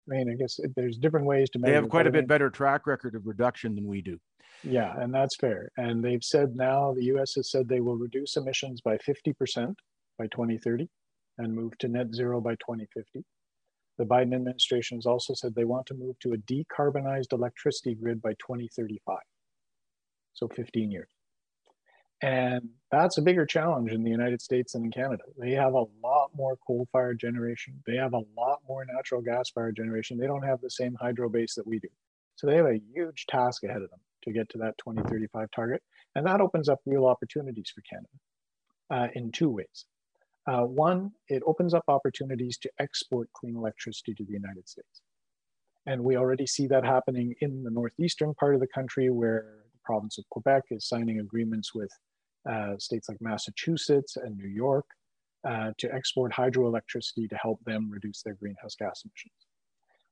I 0.09 0.15
mean, 0.15 0.31
I 0.31 0.35
guess 0.35 0.61
there's 0.77 0.99
different 0.99 1.27
ways 1.27 1.51
to 1.51 1.59
measure. 1.59 1.73
They 1.73 1.77
have 1.77 1.89
quite 1.89 2.07
a 2.07 2.13
bit 2.13 2.29
better 2.29 2.49
track 2.49 2.87
record 2.87 3.15
of 3.15 3.27
reduction 3.27 3.75
than 3.75 3.87
we 3.87 4.03
do. 4.03 4.19
Yeah, 4.63 4.99
and 5.01 5.13
that's 5.13 5.37
fair. 5.37 5.71
And 5.77 6.03
they've 6.03 6.23
said 6.23 6.55
now 6.55 6.95
the 6.95 7.05
U.S. 7.07 7.35
has 7.35 7.51
said 7.51 7.69
they 7.69 7.81
will 7.81 7.97
reduce 7.97 8.37
emissions 8.37 8.81
by 8.81 8.99
50% 8.99 9.75
by 10.19 10.27
2030 10.29 10.89
and 11.39 11.55
move 11.55 11.77
to 11.79 11.89
net 11.89 12.15
zero 12.15 12.41
by 12.41 12.53
2050. 12.53 13.25
The 13.99 14.05
Biden 14.05 14.35
administration 14.35 14.99
has 14.99 15.07
also 15.07 15.35
said 15.35 15.55
they 15.55 15.65
want 15.65 15.87
to 15.87 15.95
move 15.95 16.19
to 16.21 16.35
a 16.35 16.39
decarbonized 16.39 17.33
electricity 17.33 17.95
grid 17.95 18.21
by 18.21 18.33
2035. 18.35 19.19
So 20.35 20.49
15 20.49 20.91
years. 20.91 21.09
And 22.23 22.71
that's 22.91 23.19
a 23.19 23.23
bigger 23.23 23.45
challenge 23.45 23.93
in 23.93 24.03
the 24.03 24.11
United 24.11 24.41
States 24.41 24.73
than 24.73 24.85
in 24.85 24.91
Canada. 24.91 25.23
They 25.39 25.53
have 25.53 25.75
a 25.75 25.85
lot 26.03 26.31
more 26.35 26.57
coal 26.67 26.89
fired 26.91 27.19
generation. 27.19 27.83
They 27.87 27.97
have 27.97 28.15
a 28.15 28.23
lot 28.37 28.61
more 28.67 28.87
natural 28.87 29.21
gas 29.21 29.51
fired 29.51 29.77
generation. 29.77 30.17
They 30.17 30.27
don't 30.27 30.45
have 30.45 30.61
the 30.61 30.71
same 30.71 30.97
hydro 30.99 31.29
base 31.29 31.55
that 31.55 31.67
we 31.67 31.79
do. 31.79 31.89
So 32.37 32.47
they 32.47 32.57
have 32.57 32.67
a 32.67 32.81
huge 32.95 33.27
task 33.27 33.65
ahead 33.65 33.83
of 33.83 33.91
them 33.91 34.01
to 34.25 34.33
get 34.33 34.49
to 34.51 34.59
that 34.59 34.79
2035 34.79 35.49
target. 35.55 35.83
And 36.15 36.27
that 36.27 36.41
opens 36.41 36.69
up 36.69 36.81
real 36.87 37.07
opportunities 37.07 37.73
for 37.75 37.83
Canada 37.83 38.09
uh, 38.91 39.09
in 39.15 39.31
two 39.31 39.51
ways. 39.51 39.85
Uh, 40.47 40.63
one, 40.63 41.11
it 41.29 41.43
opens 41.47 41.75
up 41.75 41.85
opportunities 41.89 42.57
to 42.59 42.71
export 42.79 43.29
clean 43.33 43.57
electricity 43.57 44.15
to 44.15 44.25
the 44.25 44.33
United 44.33 44.69
States. 44.69 45.03
And 45.87 46.03
we 46.03 46.17
already 46.17 46.47
see 46.47 46.67
that 46.69 46.85
happening 46.85 47.35
in 47.41 47.63
the 47.63 47.71
northeastern 47.71 48.35
part 48.35 48.55
of 48.55 48.61
the 48.61 48.67
country 48.69 49.11
where 49.11 49.63
the 49.73 49.79
province 49.85 50.19
of 50.19 50.25
Quebec 50.31 50.65
is 50.71 50.89
signing 50.89 51.21
agreements 51.21 51.75
with 51.75 51.91
uh, 52.49 52.75
states 52.79 53.09
like 53.09 53.19
Massachusetts 53.21 54.17
and 54.17 54.37
New 54.37 54.49
York 54.49 54.87
uh, 55.49 55.73
to 55.79 55.93
export 55.93 56.33
hydroelectricity 56.33 57.29
to 57.29 57.37
help 57.37 57.61
them 57.65 57.91
reduce 57.91 58.23
their 58.23 58.35
greenhouse 58.35 58.75
gas 58.77 59.03
emissions. 59.05 59.47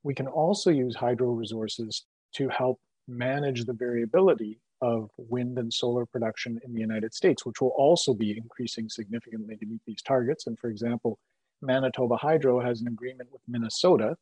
We 0.03 0.14
can 0.14 0.27
also 0.27 0.70
use 0.70 0.97
hydro 0.97 1.31
resources 1.31 2.07
to 2.37 2.49
help 2.49 2.81
manage 3.09 3.64
the 3.64 3.73
variability 3.73 4.61
of 4.80 5.10
wind 5.16 5.58
and 5.58 5.72
solar 5.72 6.06
production 6.06 6.60
in 6.64 6.74
the 6.74 6.80
United 6.80 7.14
States, 7.14 7.46
which 7.46 7.60
will 7.60 7.74
also 7.76 8.12
be 8.12 8.37
increasing 8.37 8.88
significantly 8.88 9.56
to 9.56 9.66
meet 9.66 9.80
these 9.87 10.02
targets. 10.02 10.46
And 10.46 10.58
for 10.58 10.68
example, 10.68 11.18
Manitoba 11.62 12.16
Hydro 12.16 12.60
has 12.60 12.80
an 12.80 12.88
agreement 12.88 13.30
with 13.32 13.42
Minnesota 13.48 14.16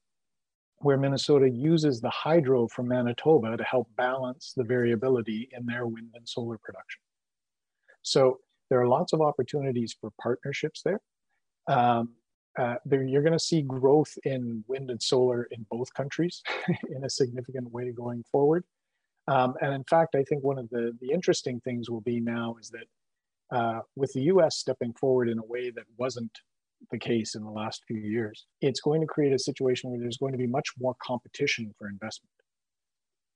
where 0.82 0.96
Minnesota 0.96 1.48
uses 1.48 2.00
the 2.00 2.10
hydro 2.10 2.66
from 2.66 2.88
Manitoba 2.88 3.56
to 3.56 3.62
help 3.62 3.88
balance 3.96 4.52
the 4.56 4.64
variability 4.64 5.48
in 5.56 5.64
their 5.64 5.86
wind 5.86 6.10
and 6.14 6.28
solar 6.28 6.58
production. 6.58 7.00
So 8.02 8.40
there 8.68 8.80
are 8.80 8.88
lots 8.88 9.12
of 9.12 9.20
opportunities 9.20 9.96
for 9.98 10.10
partnerships 10.20 10.82
there. 10.84 11.00
Um, 11.68 12.14
uh, 12.58 12.74
there 12.84 13.02
you're 13.02 13.22
going 13.22 13.32
to 13.32 13.38
see 13.38 13.62
growth 13.62 14.12
in 14.24 14.64
wind 14.66 14.90
and 14.90 15.02
solar 15.02 15.44
in 15.44 15.64
both 15.70 15.94
countries 15.94 16.42
in 16.90 17.04
a 17.04 17.10
significant 17.10 17.70
way 17.70 17.92
going 17.92 18.24
forward. 18.30 18.64
Um, 19.28 19.54
and 19.60 19.72
in 19.72 19.84
fact, 19.84 20.14
I 20.14 20.24
think 20.24 20.42
one 20.42 20.58
of 20.58 20.68
the, 20.70 20.92
the 21.00 21.10
interesting 21.12 21.60
things 21.60 21.88
will 21.88 22.00
be 22.00 22.20
now 22.20 22.56
is 22.60 22.70
that 22.70 23.56
uh, 23.56 23.80
with 23.96 24.12
the 24.12 24.22
US 24.22 24.56
stepping 24.56 24.92
forward 24.94 25.28
in 25.28 25.38
a 25.38 25.44
way 25.44 25.70
that 25.70 25.84
wasn't 25.96 26.32
the 26.90 26.98
case 26.98 27.34
in 27.34 27.44
the 27.44 27.50
last 27.50 27.82
few 27.86 27.98
years, 27.98 28.46
it's 28.60 28.80
going 28.80 29.00
to 29.00 29.06
create 29.06 29.32
a 29.32 29.38
situation 29.38 29.90
where 29.90 30.00
there's 30.00 30.16
going 30.16 30.32
to 30.32 30.38
be 30.38 30.46
much 30.46 30.70
more 30.78 30.94
competition 31.02 31.72
for 31.78 31.88
investment 31.88 32.32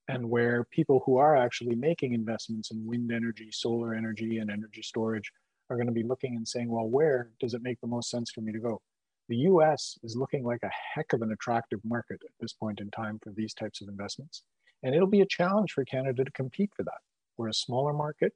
and 0.08 0.28
where 0.28 0.64
people 0.70 1.02
who 1.04 1.16
are 1.18 1.36
actually 1.36 1.74
making 1.74 2.12
investments 2.12 2.70
in 2.70 2.86
wind 2.86 3.10
energy, 3.12 3.48
solar 3.50 3.94
energy, 3.94 4.38
and 4.38 4.50
energy 4.50 4.82
storage 4.82 5.32
are 5.68 5.76
going 5.76 5.88
to 5.88 5.92
be 5.92 6.04
looking 6.04 6.36
and 6.36 6.46
saying, 6.46 6.70
well, 6.70 6.88
where 6.88 7.30
does 7.40 7.54
it 7.54 7.62
make 7.62 7.80
the 7.80 7.88
most 7.88 8.10
sense 8.10 8.30
for 8.30 8.40
me 8.40 8.52
to 8.52 8.60
go? 8.60 8.80
The 9.28 9.36
US 9.36 9.98
is 10.04 10.16
looking 10.16 10.44
like 10.44 10.62
a 10.62 10.70
heck 10.94 11.12
of 11.12 11.22
an 11.22 11.32
attractive 11.32 11.80
market 11.84 12.20
at 12.24 12.30
this 12.40 12.52
point 12.52 12.80
in 12.80 12.90
time 12.90 13.18
for 13.22 13.32
these 13.32 13.54
types 13.54 13.82
of 13.82 13.88
investments. 13.88 14.44
And 14.82 14.94
it'll 14.94 15.08
be 15.08 15.20
a 15.20 15.26
challenge 15.26 15.72
for 15.72 15.84
Canada 15.84 16.24
to 16.24 16.30
compete 16.32 16.70
for 16.76 16.82
that. 16.84 17.00
We're 17.36 17.48
a 17.48 17.54
smaller 17.54 17.92
market. 17.92 18.32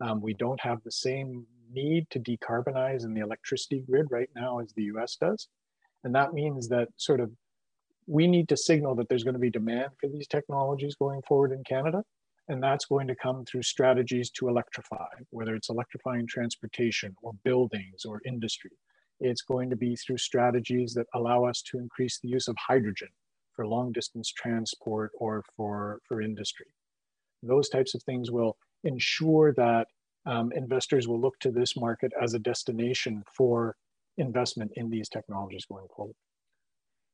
Um, 0.00 0.20
we 0.20 0.34
don't 0.34 0.60
have 0.60 0.82
the 0.82 0.92
same 0.92 1.46
need 1.72 2.08
to 2.10 2.18
decarbonize 2.18 3.04
in 3.04 3.14
the 3.14 3.20
electricity 3.20 3.84
grid 3.88 4.06
right 4.10 4.30
now 4.34 4.58
as 4.58 4.72
the 4.74 4.84
US 4.94 5.16
does. 5.16 5.48
And 6.04 6.14
that 6.14 6.32
means 6.32 6.68
that 6.68 6.88
sort 6.96 7.20
of 7.20 7.30
we 8.06 8.26
need 8.26 8.48
to 8.48 8.56
signal 8.56 8.94
that 8.96 9.08
there's 9.08 9.22
going 9.22 9.34
to 9.34 9.40
be 9.40 9.50
demand 9.50 9.90
for 10.00 10.08
these 10.08 10.26
technologies 10.26 10.96
going 10.96 11.22
forward 11.22 11.52
in 11.52 11.62
Canada. 11.62 12.02
And 12.48 12.60
that's 12.60 12.86
going 12.86 13.06
to 13.06 13.14
come 13.14 13.44
through 13.44 13.62
strategies 13.62 14.30
to 14.30 14.48
electrify, 14.48 15.06
whether 15.30 15.54
it's 15.54 15.70
electrifying 15.70 16.26
transportation 16.26 17.14
or 17.22 17.32
buildings 17.44 18.04
or 18.04 18.20
industry. 18.26 18.72
It's 19.20 19.42
going 19.42 19.70
to 19.70 19.76
be 19.76 19.94
through 19.94 20.18
strategies 20.18 20.92
that 20.94 21.06
allow 21.14 21.44
us 21.44 21.62
to 21.70 21.78
increase 21.78 22.18
the 22.18 22.28
use 22.28 22.48
of 22.48 22.56
hydrogen 22.58 23.10
for 23.60 23.66
long 23.66 23.92
distance 23.92 24.32
transport 24.32 25.10
or 25.18 25.44
for, 25.54 26.00
for 26.08 26.22
industry. 26.22 26.64
Those 27.42 27.68
types 27.68 27.94
of 27.94 28.02
things 28.04 28.30
will 28.30 28.56
ensure 28.84 29.52
that 29.58 29.86
um, 30.24 30.50
investors 30.52 31.06
will 31.06 31.20
look 31.20 31.38
to 31.40 31.50
this 31.50 31.76
market 31.76 32.10
as 32.22 32.32
a 32.32 32.38
destination 32.38 33.22
for 33.36 33.76
investment 34.16 34.70
in 34.76 34.88
these 34.88 35.10
technologies 35.10 35.66
going 35.70 35.88
forward. 35.94 36.14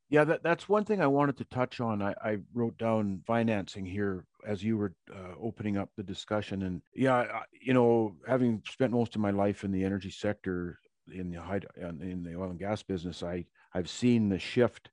Yeah, 0.09 0.23
that, 0.23 0.45
that's 0.45 0.69
one 0.69 0.85
thing 0.85 1.01
I 1.01 1.09
wanted 1.09 1.37
to 1.39 1.45
touch 1.47 1.81
on. 1.81 2.01
I, 2.01 2.15
I 2.23 2.39
wrote 2.55 2.79
down 2.79 3.23
financing 3.27 3.85
here 3.85 4.25
as 4.47 4.63
you 4.63 4.77
were 4.77 4.93
uh, 5.13 5.35
opening 5.43 5.77
up 5.77 5.89
the 5.97 6.05
discussion. 6.05 6.63
And 6.63 6.81
yeah, 6.95 7.15
I, 7.17 7.43
you 7.61 7.75
know, 7.75 8.15
having 8.29 8.63
spent 8.71 8.93
most 8.93 9.17
of 9.17 9.21
my 9.21 9.33
life 9.33 9.65
in 9.65 9.73
the 9.73 9.83
energy 9.83 10.11
sector, 10.13 10.79
in 11.13 11.33
the 11.33 11.41
high, 11.41 11.61
in 11.77 12.23
the 12.23 12.37
oil 12.37 12.51
and 12.51 12.59
gas 12.59 12.85
business, 12.85 13.25
I 13.25 13.47
I've 13.75 13.91
seen 13.91 14.29
the 14.29 14.39
shift 14.39 14.91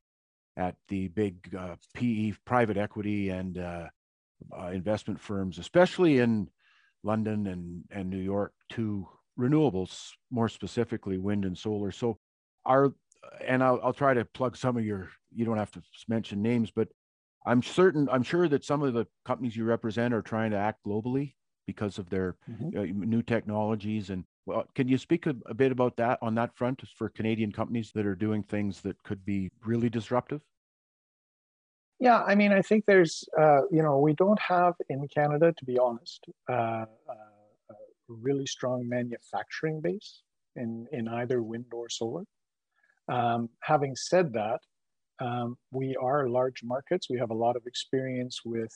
at 0.57 0.75
the 0.87 1.07
big 1.09 1.55
uh, 1.57 1.75
PE 1.93 2.33
private 2.45 2.77
equity 2.77 3.29
and 3.29 3.57
uh, 3.57 3.87
uh, 4.57 4.67
investment 4.67 5.19
firms, 5.19 5.57
especially 5.57 6.19
in 6.19 6.49
London 7.03 7.47
and 7.47 7.83
and 7.91 8.09
New 8.09 8.17
York, 8.17 8.53
to 8.71 9.07
renewables, 9.39 10.11
more 10.29 10.49
specifically 10.49 11.17
wind 11.17 11.45
and 11.45 11.57
solar. 11.57 11.91
So, 11.91 12.19
are 12.65 12.93
and 13.45 13.63
I'll, 13.63 13.79
I'll 13.83 13.93
try 13.93 14.13
to 14.13 14.25
plug 14.25 14.57
some 14.57 14.77
of 14.77 14.85
your, 14.85 15.09
you 15.33 15.45
don't 15.45 15.57
have 15.57 15.71
to 15.71 15.81
mention 16.07 16.41
names, 16.41 16.71
but 16.71 16.89
I'm 17.45 17.61
certain, 17.61 18.07
I'm 18.11 18.23
sure 18.23 18.47
that 18.47 18.63
some 18.63 18.83
of 18.83 18.93
the 18.93 19.05
companies 19.25 19.55
you 19.55 19.65
represent 19.65 20.13
are 20.13 20.21
trying 20.21 20.51
to 20.51 20.57
act 20.57 20.79
globally 20.85 21.33
because 21.67 21.97
of 21.97 22.09
their 22.09 22.35
mm-hmm. 22.49 22.77
uh, 22.77 23.05
new 23.05 23.21
technologies. 23.21 24.09
And 24.09 24.23
well, 24.45 24.65
can 24.75 24.87
you 24.87 24.97
speak 24.97 25.25
a, 25.25 25.35
a, 25.45 25.53
bit 25.53 25.71
about 25.71 25.95
that 25.97 26.19
on 26.21 26.35
that 26.35 26.55
front 26.55 26.81
for 26.97 27.09
Canadian 27.09 27.51
companies 27.51 27.91
that 27.95 28.05
are 28.05 28.15
doing 28.15 28.43
things 28.43 28.81
that 28.81 29.01
could 29.03 29.23
be 29.25 29.49
really 29.65 29.89
disruptive? 29.89 30.41
Yeah, 31.99 32.21
I 32.23 32.35
mean, 32.35 32.51
I 32.51 32.61
think 32.61 32.85
there's, 32.85 33.23
uh, 33.39 33.61
you 33.71 33.81
know, 33.81 33.99
we 33.99 34.13
don't 34.13 34.39
have 34.41 34.73
in 34.89 35.07
Canada, 35.07 35.53
to 35.57 35.65
be 35.65 35.77
honest, 35.77 36.25
uh, 36.49 36.53
uh, 36.53 36.85
a 37.69 37.75
really 38.09 38.45
strong 38.45 38.87
manufacturing 38.89 39.79
base 39.79 40.21
in, 40.55 40.87
in 40.91 41.07
either 41.07 41.41
wind 41.41 41.67
or 41.71 41.87
solar. 41.89 42.23
Um, 43.07 43.49
having 43.61 43.95
said 43.95 44.33
that, 44.33 44.59
um, 45.19 45.57
we 45.71 45.95
are 45.95 46.27
large 46.27 46.61
markets. 46.63 47.09
We 47.09 47.19
have 47.19 47.29
a 47.29 47.35
lot 47.35 47.55
of 47.55 47.65
experience 47.65 48.41
with 48.43 48.73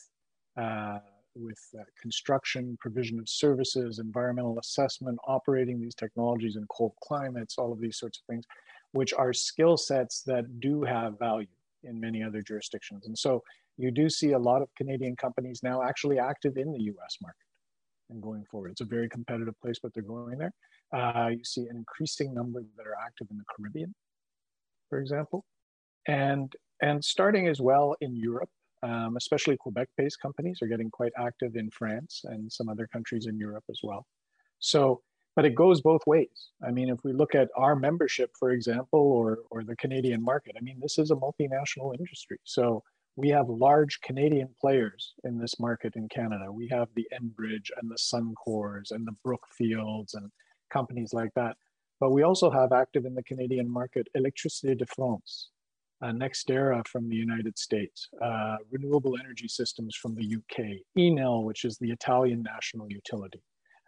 uh, 0.56 1.00
with 1.40 1.60
uh, 1.80 1.84
construction, 2.02 2.78
provision 2.80 3.20
of 3.20 3.30
services, 3.30 4.00
environmental 4.00 4.58
assessment, 4.60 5.18
operating 5.28 5.80
these 5.80 5.96
technologies 5.96 6.56
in 6.56 6.66
cold 6.70 6.94
climates, 7.04 7.58
all 7.58 7.72
of 7.72 7.80
these 7.80 7.98
sorts 7.98 8.20
of 8.20 8.26
things, 8.26 8.46
which 8.92 9.14
are 9.14 9.34
skill 9.34 9.78
sets 9.78 10.24
that 10.24 10.60
do 10.60 10.84
have 10.84 11.20
value 11.20 11.48
in 11.84 12.00
many 12.00 12.24
other 12.24 12.42
jurisdictions. 12.42 13.06
And 13.08 13.18
so 13.18 13.44
you 13.78 13.92
do 13.92 14.10
see 14.10 14.32
a 14.32 14.40
lot 14.40 14.62
of 14.62 14.70
Canadian 14.76 15.16
companies 15.16 15.62
now 15.64 15.84
actually 15.84 16.20
active 16.20 16.58
in 16.58 16.72
the 16.72 16.84
US 16.84 17.18
market 17.22 17.46
and 18.10 18.22
going 18.22 18.44
forward. 18.50 18.72
It's 18.72 18.82
a 18.82 18.86
very 18.86 19.10
competitive 19.10 19.60
place, 19.62 19.78
but 19.82 19.94
they're 19.94 20.04
going 20.04 20.38
there. 20.38 20.54
Uh, 20.94 21.30
you 21.30 21.44
see 21.44 21.68
an 21.68 21.76
increasing 21.76 22.34
number 22.34 22.62
that 22.78 22.88
are 22.88 22.96
active 23.06 23.28
in 23.30 23.38
the 23.38 23.44
Caribbean, 23.56 23.94
for 24.90 25.00
example, 25.00 25.44
and, 26.08 26.54
and 26.82 27.04
starting 27.04 27.48
as 27.48 27.60
well 27.60 27.96
in 28.00 28.16
Europe, 28.16 28.50
um, 28.84 29.18
especially 29.18 29.58
Quebec-based 29.58 30.20
companies 30.22 30.60
are 30.62 30.68
getting 30.68 30.90
quite 30.90 31.12
active 31.18 31.56
in 31.56 31.70
France 31.72 32.22
and 32.26 32.52
some 32.52 32.70
other 32.70 32.88
countries 32.88 33.28
in 33.28 33.38
Europe 33.38 33.64
as 33.70 33.80
well. 33.84 34.06
So 34.60 35.02
but 35.38 35.46
it 35.46 35.54
goes 35.54 35.82
both 35.82 36.02
ways. 36.08 36.50
I 36.68 36.72
mean, 36.72 36.90
if 36.90 37.04
we 37.04 37.14
look 37.14 37.36
at 37.36 37.50
our 37.56 37.76
membership, 37.76 38.32
for 38.40 38.50
example, 38.50 39.00
or, 39.00 39.42
or 39.52 39.64
the 39.64 39.76
Canadian 39.76 40.24
market, 40.24 40.56
I 40.58 40.62
mean, 40.62 40.80
this 40.82 40.98
is 40.98 41.12
a 41.12 41.16
multinational 41.16 41.96
industry. 41.96 42.40
So 42.44 42.82
we 43.16 43.30
have 43.30 43.48
large 43.48 44.02
Canadian 44.02 44.50
players 44.60 45.14
in 45.26 45.38
this 45.38 45.60
market 45.60 45.96
in 45.96 46.10
Canada. 46.10 46.52
We 46.52 46.68
have 46.70 46.88
the 46.96 47.08
Enbridge 47.14 47.70
and 47.80 47.88
the 47.88 48.00
Suncors 48.00 48.90
and 48.90 49.06
the 49.06 49.16
Brookfields 49.24 50.16
and 50.16 50.32
companies 50.72 51.14
like 51.14 51.30
that. 51.36 51.56
But 52.00 52.14
we 52.14 52.24
also 52.24 52.50
have 52.50 52.72
active 52.72 53.06
in 53.06 53.14
the 53.14 53.22
Canadian 53.22 53.72
market 53.72 54.08
Electricité 54.18 54.76
de 54.76 54.88
France, 54.88 55.52
uh, 56.02 56.08
NextEra 56.08 56.88
from 56.88 57.10
the 57.10 57.16
United 57.16 57.58
States, 57.58 58.08
uh, 58.22 58.58
Renewable 58.72 59.18
Energy 59.20 59.48
Systems 59.48 59.96
from 59.96 60.16
the 60.16 60.36
UK, 60.36 60.78
Enel, 60.98 61.44
which 61.44 61.66
is 61.66 61.78
the 61.78 61.92
Italian 61.92 62.44
national 62.44 62.92
utility 62.92 63.42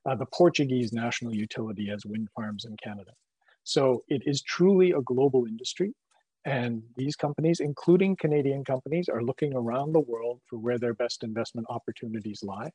uh, 0.05 0.15
the 0.15 0.25
Portuguese 0.25 0.93
national 0.93 1.33
utility 1.33 1.87
has 1.87 2.05
wind 2.05 2.29
farms 2.35 2.65
in 2.65 2.75
Canada. 2.83 3.11
So 3.63 4.01
it 4.07 4.23
is 4.25 4.41
truly 4.41 4.91
a 4.91 5.01
global 5.01 5.45
industry. 5.45 5.93
And 6.45 6.81
these 6.95 7.15
companies, 7.15 7.59
including 7.59 8.15
Canadian 8.15 8.63
companies, 8.63 9.09
are 9.09 9.21
looking 9.21 9.53
around 9.53 9.91
the 9.91 9.99
world 9.99 10.39
for 10.49 10.57
where 10.57 10.79
their 10.79 10.93
best 10.93 11.23
investment 11.23 11.67
opportunities 11.69 12.41
lie. 12.43 12.69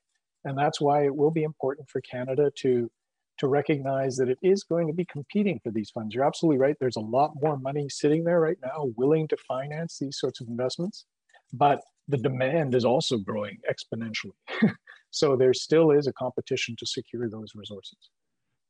And 0.44 0.56
that's 0.56 0.80
why 0.80 1.06
it 1.06 1.16
will 1.16 1.30
be 1.30 1.42
important 1.42 1.88
for 1.88 2.02
Canada 2.02 2.50
to, 2.58 2.90
to 3.38 3.48
recognize 3.48 4.16
that 4.16 4.28
it 4.28 4.38
is 4.42 4.64
going 4.64 4.86
to 4.86 4.92
be 4.92 5.04
competing 5.04 5.60
for 5.62 5.70
these 5.70 5.90
funds. 5.90 6.14
You're 6.14 6.24
absolutely 6.24 6.58
right. 6.58 6.76
There's 6.78 6.96
a 6.96 7.00
lot 7.00 7.32
more 7.40 7.58
money 7.58 7.88
sitting 7.88 8.24
there 8.24 8.40
right 8.40 8.58
now 8.62 8.90
willing 8.96 9.26
to 9.28 9.36
finance 9.48 9.98
these 10.00 10.18
sorts 10.18 10.40
of 10.40 10.48
investments. 10.48 11.04
But 11.52 11.80
the 12.08 12.18
demand 12.18 12.74
is 12.74 12.84
also 12.84 13.18
growing 13.18 13.58
exponentially. 13.70 14.70
So 15.14 15.36
there 15.36 15.54
still 15.54 15.92
is 15.92 16.08
a 16.08 16.12
competition 16.12 16.74
to 16.76 16.86
secure 16.86 17.30
those 17.30 17.52
resources. 17.54 18.10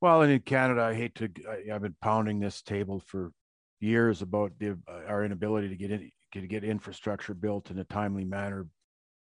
Well, 0.03 0.21
and 0.21 0.31
in 0.31 0.41
Canada, 0.41 0.83
I 0.83 0.93
hate 0.93 1.15
to, 1.15 1.31
I, 1.49 1.73
have 1.73 1.81
been 1.81 1.97
pounding 2.03 2.39
this 2.39 2.61
table 2.61 3.01
for 3.07 3.33
years 3.81 4.21
about 4.21 4.53
the, 4.59 4.79
uh, 4.87 5.09
our 5.09 5.25
inability 5.25 5.71
to 5.71 5.77
get 5.77 5.91
in, 5.91 6.11
to 6.35 6.47
get 6.47 6.63
infrastructure 6.63 7.33
built 7.33 7.71
in 7.71 7.79
a 7.79 7.85
timely 7.85 8.27
manner 8.27 8.67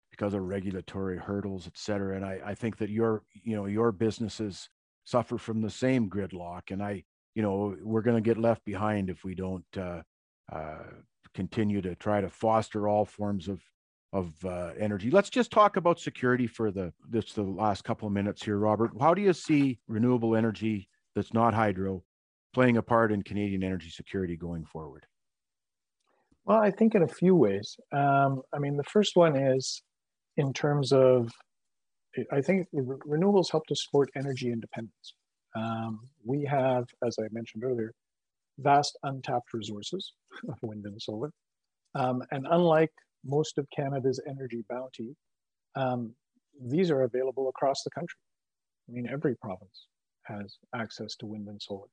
because 0.10 0.34
of 0.34 0.42
regulatory 0.42 1.20
hurdles, 1.20 1.68
et 1.68 1.78
cetera. 1.78 2.16
And 2.16 2.26
I, 2.26 2.40
I 2.44 2.56
think 2.56 2.78
that 2.78 2.90
your, 2.90 3.22
you 3.44 3.56
know, 3.56 3.68
your 3.68 3.92
businesses 3.92 4.68
suffer 5.04 5.38
from 5.38 5.62
the 5.62 5.70
same 5.70 6.10
gridlock. 6.10 6.72
And 6.72 6.82
I, 6.82 7.04
you 7.36 7.42
know, 7.42 7.76
we're 7.82 8.02
going 8.02 8.22
to 8.22 8.28
get 8.30 8.38
left 8.38 8.64
behind 8.66 9.10
if 9.10 9.24
we 9.24 9.36
don't 9.36 9.66
uh, 9.78 10.02
uh, 10.52 10.84
continue 11.34 11.82
to 11.82 11.96
try 11.96 12.22
to 12.22 12.30
foster 12.30 12.88
all 12.88 13.06
forms 13.06 13.48
of 13.48 13.62
of 14.14 14.34
uh, 14.44 14.72
energy. 14.78 15.10
Let's 15.10 15.30
just 15.30 15.52
talk 15.52 15.78
about 15.78 16.00
security 16.00 16.46
for 16.46 16.70
the 16.70 16.92
this 17.10 17.34
the 17.34 17.44
last 17.44 17.84
couple 17.84 18.08
of 18.08 18.14
minutes 18.14 18.44
here, 18.44 18.58
Robert. 18.58 18.92
How 19.00 19.14
do 19.14 19.22
you 19.22 19.34
see 19.34 19.80
renewable 19.88 20.36
energy 20.36 20.90
that's 21.16 21.34
not 21.34 21.54
hydro 21.54 22.04
playing 22.54 22.78
a 22.78 22.82
part 22.82 23.12
in 23.12 23.22
Canadian 23.22 23.64
energy 23.64 23.90
security 23.90 24.36
going 24.36 24.66
forward? 24.66 25.06
Well, 26.46 26.60
I 26.60 26.72
think 26.72 26.96
in 26.96 27.04
a 27.04 27.08
few 27.08 27.36
ways. 27.36 27.78
Um, 27.94 28.42
I 28.54 28.60
mean, 28.60 28.76
the 28.76 28.84
first 28.84 29.16
one 29.16 29.36
is 29.36 29.82
in 30.38 30.54
terms 30.54 30.92
of, 30.92 31.32
I 32.32 32.42
think 32.42 32.68
renewables 32.74 33.52
help 33.52 33.66
to 33.68 33.76
support 33.76 34.10
energy 34.16 34.52
independence. 34.52 35.16
Um, 35.56 36.08
we 36.26 36.44
have, 36.46 36.86
as 37.06 37.16
I 37.20 37.28
mentioned 37.32 37.64
earlier, 37.64 37.94
vast 38.60 38.98
untapped 39.04 39.54
resources 39.54 40.14
of 40.50 40.58
wind 40.62 40.86
and 40.86 41.02
solar. 41.02 41.32
Um, 41.96 42.24
and 42.32 42.46
unlike 42.50 42.92
most 43.26 43.58
of 43.58 43.68
Canada's 43.76 44.20
energy 44.28 44.64
bounty, 44.70 45.16
um, 45.76 46.14
these 46.62 46.92
are 46.92 47.04
available 47.04 47.50
across 47.50 47.84
the 47.84 47.92
country. 47.92 48.20
I 48.90 48.94
mean, 48.94 49.08
every 49.12 49.36
province 49.36 49.88
has 50.24 50.58
access 50.76 51.16
to 51.18 51.26
wind 51.26 51.48
and 51.48 51.62
solar. 51.62 51.88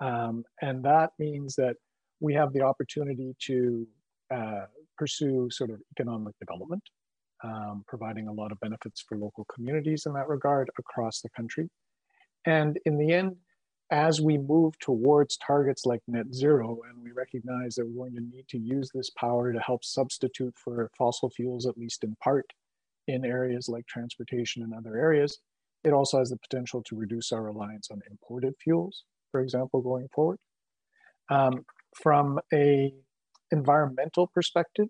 Um, 0.00 0.44
and 0.60 0.84
that 0.84 1.10
means 1.18 1.54
that 1.56 1.76
we 2.20 2.34
have 2.34 2.52
the 2.52 2.62
opportunity 2.62 3.34
to 3.46 3.86
uh, 4.34 4.66
pursue 4.98 5.48
sort 5.50 5.70
of 5.70 5.80
economic 5.92 6.34
development, 6.38 6.82
um, 7.44 7.84
providing 7.86 8.28
a 8.28 8.32
lot 8.32 8.52
of 8.52 8.60
benefits 8.60 9.04
for 9.06 9.16
local 9.18 9.44
communities 9.52 10.06
in 10.06 10.12
that 10.14 10.28
regard 10.28 10.70
across 10.78 11.20
the 11.20 11.28
country. 11.30 11.68
And 12.46 12.78
in 12.86 12.98
the 12.98 13.12
end, 13.12 13.36
as 13.90 14.20
we 14.20 14.36
move 14.36 14.78
towards 14.78 15.36
targets 15.36 15.86
like 15.86 16.00
net 16.08 16.34
zero, 16.34 16.80
and 16.88 17.02
we 17.02 17.12
recognize 17.12 17.76
that 17.76 17.86
we're 17.86 18.08
going 18.08 18.16
to 18.16 18.36
need 18.36 18.48
to 18.48 18.58
use 18.58 18.90
this 18.92 19.10
power 19.10 19.52
to 19.52 19.60
help 19.60 19.84
substitute 19.84 20.54
for 20.56 20.90
fossil 20.98 21.30
fuels, 21.30 21.66
at 21.66 21.78
least 21.78 22.02
in 22.02 22.16
part, 22.22 22.46
in 23.06 23.24
areas 23.24 23.68
like 23.68 23.86
transportation 23.86 24.62
and 24.62 24.74
other 24.74 24.96
areas, 24.96 25.38
it 25.84 25.92
also 25.92 26.18
has 26.18 26.30
the 26.30 26.36
potential 26.38 26.82
to 26.82 26.96
reduce 26.96 27.30
our 27.30 27.42
reliance 27.42 27.88
on 27.92 28.00
imported 28.10 28.54
fuels, 28.62 29.04
for 29.30 29.40
example, 29.40 29.80
going 29.80 30.08
forward. 30.12 30.38
Um, 31.30 31.64
from 31.94 32.40
a 32.52 32.92
environmental 33.52 34.26
perspective, 34.26 34.88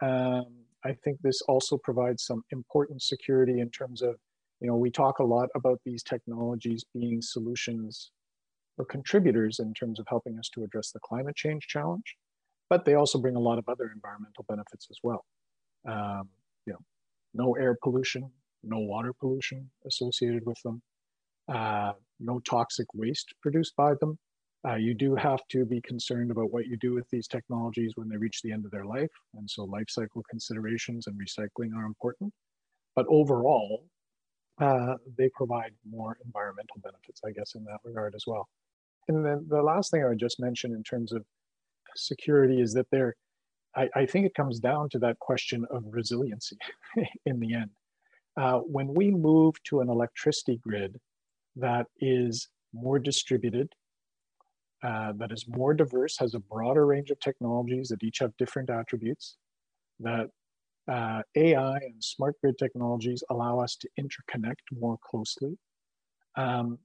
um, 0.00 0.46
I 0.84 0.92
think 1.04 1.18
this 1.20 1.40
also 1.42 1.76
provides 1.76 2.24
some 2.24 2.42
important 2.52 3.02
security 3.02 3.60
in 3.60 3.70
terms 3.70 4.02
of, 4.02 4.16
you 4.60 4.68
know, 4.68 4.76
we 4.76 4.90
talk 4.90 5.18
a 5.18 5.24
lot 5.24 5.48
about 5.54 5.80
these 5.84 6.02
technologies 6.02 6.84
being 6.94 7.20
solutions 7.20 8.12
or 8.76 8.84
contributors 8.84 9.58
in 9.58 9.74
terms 9.74 9.98
of 9.98 10.06
helping 10.08 10.38
us 10.38 10.48
to 10.54 10.62
address 10.62 10.92
the 10.92 11.00
climate 11.00 11.36
change 11.36 11.66
challenge, 11.66 12.16
but 12.70 12.84
they 12.84 12.94
also 12.94 13.18
bring 13.18 13.36
a 13.36 13.40
lot 13.40 13.58
of 13.58 13.64
other 13.68 13.90
environmental 13.92 14.44
benefits 14.48 14.86
as 14.90 14.98
well. 15.02 15.24
Um, 15.86 16.28
you 16.64 16.72
know, 16.72 16.78
no 17.34 17.56
air 17.56 17.76
pollution, 17.82 18.30
no 18.62 18.78
water 18.78 19.12
pollution 19.12 19.70
associated 19.86 20.46
with 20.46 20.60
them, 20.62 20.82
uh, 21.48 21.92
no 22.20 22.40
toxic 22.40 22.86
waste 22.94 23.34
produced 23.42 23.74
by 23.76 23.94
them. 24.00 24.18
Uh, 24.66 24.74
you 24.74 24.92
do 24.92 25.14
have 25.14 25.40
to 25.48 25.64
be 25.64 25.80
concerned 25.80 26.30
about 26.30 26.52
what 26.52 26.66
you 26.66 26.76
do 26.76 26.92
with 26.92 27.08
these 27.10 27.28
technologies 27.28 27.92
when 27.94 28.08
they 28.08 28.16
reach 28.16 28.42
the 28.42 28.50
end 28.50 28.64
of 28.64 28.70
their 28.70 28.84
life. 28.84 29.10
And 29.34 29.48
so 29.48 29.64
life 29.64 29.88
cycle 29.88 30.22
considerations 30.28 31.06
and 31.06 31.18
recycling 31.18 31.74
are 31.76 31.84
important. 31.84 32.32
But 32.96 33.06
overall, 33.08 33.84
uh, 34.60 34.94
they 35.16 35.28
provide 35.28 35.72
more 35.88 36.18
environmental 36.24 36.76
benefits, 36.82 37.20
I 37.24 37.30
guess, 37.30 37.54
in 37.54 37.64
that 37.64 37.78
regard 37.84 38.14
as 38.16 38.24
well. 38.26 38.48
And 39.06 39.24
then 39.24 39.46
the 39.48 39.62
last 39.62 39.90
thing 39.90 40.02
I 40.02 40.08
would 40.08 40.18
just 40.18 40.40
mention 40.40 40.74
in 40.74 40.82
terms 40.82 41.12
of 41.12 41.24
security 41.96 42.60
is 42.60 42.72
that 42.74 42.86
there, 42.90 43.14
I, 43.76 43.88
I 43.94 44.06
think 44.06 44.26
it 44.26 44.34
comes 44.34 44.58
down 44.58 44.88
to 44.90 44.98
that 45.00 45.18
question 45.20 45.64
of 45.70 45.84
resiliency 45.88 46.58
in 47.26 47.38
the 47.38 47.54
end. 47.54 47.70
Uh, 48.36 48.58
when 48.58 48.92
we 48.94 49.10
move 49.10 49.54
to 49.64 49.80
an 49.80 49.88
electricity 49.88 50.60
grid 50.62 50.98
that 51.56 51.86
is 52.00 52.48
more 52.72 52.98
distributed, 52.98 53.72
uh, 54.82 55.12
that 55.16 55.32
is 55.32 55.46
more 55.48 55.74
diverse, 55.74 56.16
has 56.18 56.34
a 56.34 56.38
broader 56.38 56.86
range 56.86 57.10
of 57.10 57.18
technologies 57.20 57.88
that 57.88 58.02
each 58.02 58.18
have 58.20 58.36
different 58.36 58.70
attributes, 58.70 59.36
that 60.00 60.28
uh, 60.90 61.22
AI 61.34 61.76
and 61.76 62.02
smart 62.02 62.36
grid 62.40 62.56
technologies 62.58 63.22
allow 63.30 63.58
us 63.58 63.76
to 63.76 63.88
interconnect 64.00 64.62
more 64.78 64.96
closely. 65.02 65.58
Um, 66.36 66.78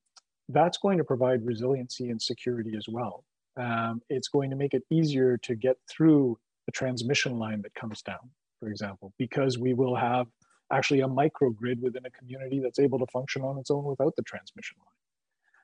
that's 0.49 0.77
going 0.77 0.97
to 0.97 1.03
provide 1.03 1.45
resiliency 1.45 2.09
and 2.09 2.21
security 2.21 2.73
as 2.75 2.85
well. 2.89 3.23
Um, 3.57 4.01
it's 4.09 4.27
going 4.27 4.49
to 4.49 4.55
make 4.55 4.73
it 4.73 4.83
easier 4.89 5.37
to 5.37 5.55
get 5.55 5.77
through 5.89 6.37
the 6.65 6.71
transmission 6.71 7.37
line 7.37 7.61
that 7.61 7.73
comes 7.75 8.01
down, 8.01 8.29
for 8.59 8.69
example, 8.69 9.13
because 9.17 9.57
we 9.57 9.73
will 9.73 9.95
have 9.95 10.27
actually 10.71 11.01
a 11.01 11.07
microgrid 11.07 11.79
within 11.79 12.05
a 12.05 12.09
community 12.09 12.59
that's 12.59 12.79
able 12.79 12.97
to 12.99 13.05
function 13.13 13.43
on 13.43 13.57
its 13.59 13.69
own 13.69 13.83
without 13.83 14.15
the 14.15 14.23
transmission 14.23 14.75
line. 14.79 14.87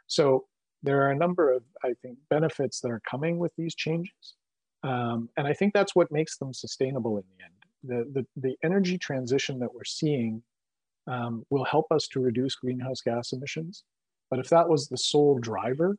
So 0.07 0.45
there 0.81 1.01
are 1.05 1.11
a 1.11 1.15
number 1.15 1.51
of, 1.51 1.63
I 1.83 1.93
think, 2.01 2.17
benefits 2.29 2.79
that 2.81 2.89
are 2.89 3.01
coming 3.09 3.37
with 3.37 3.51
these 3.57 3.75
changes. 3.75 4.35
Um, 4.83 5.29
and 5.35 5.45
I 5.45 5.53
think 5.53 5.73
that's 5.73 5.95
what 5.95 6.11
makes 6.11 6.37
them 6.37 6.53
sustainable 6.53 7.17
in 7.17 7.23
the 7.37 7.43
end. 7.43 7.53
the, 7.83 8.21
the, 8.21 8.49
the 8.49 8.55
energy 8.63 8.97
transition 8.97 9.59
that 9.59 9.73
we're 9.73 9.83
seeing 9.83 10.43
um, 11.07 11.43
will 11.49 11.65
help 11.65 11.87
us 11.91 12.07
to 12.09 12.19
reduce 12.19 12.55
greenhouse 12.55 13.01
gas 13.01 13.31
emissions. 13.33 13.83
But 14.29 14.39
if 14.39 14.49
that 14.49 14.69
was 14.69 14.87
the 14.87 14.97
sole 14.97 15.39
driver, 15.39 15.97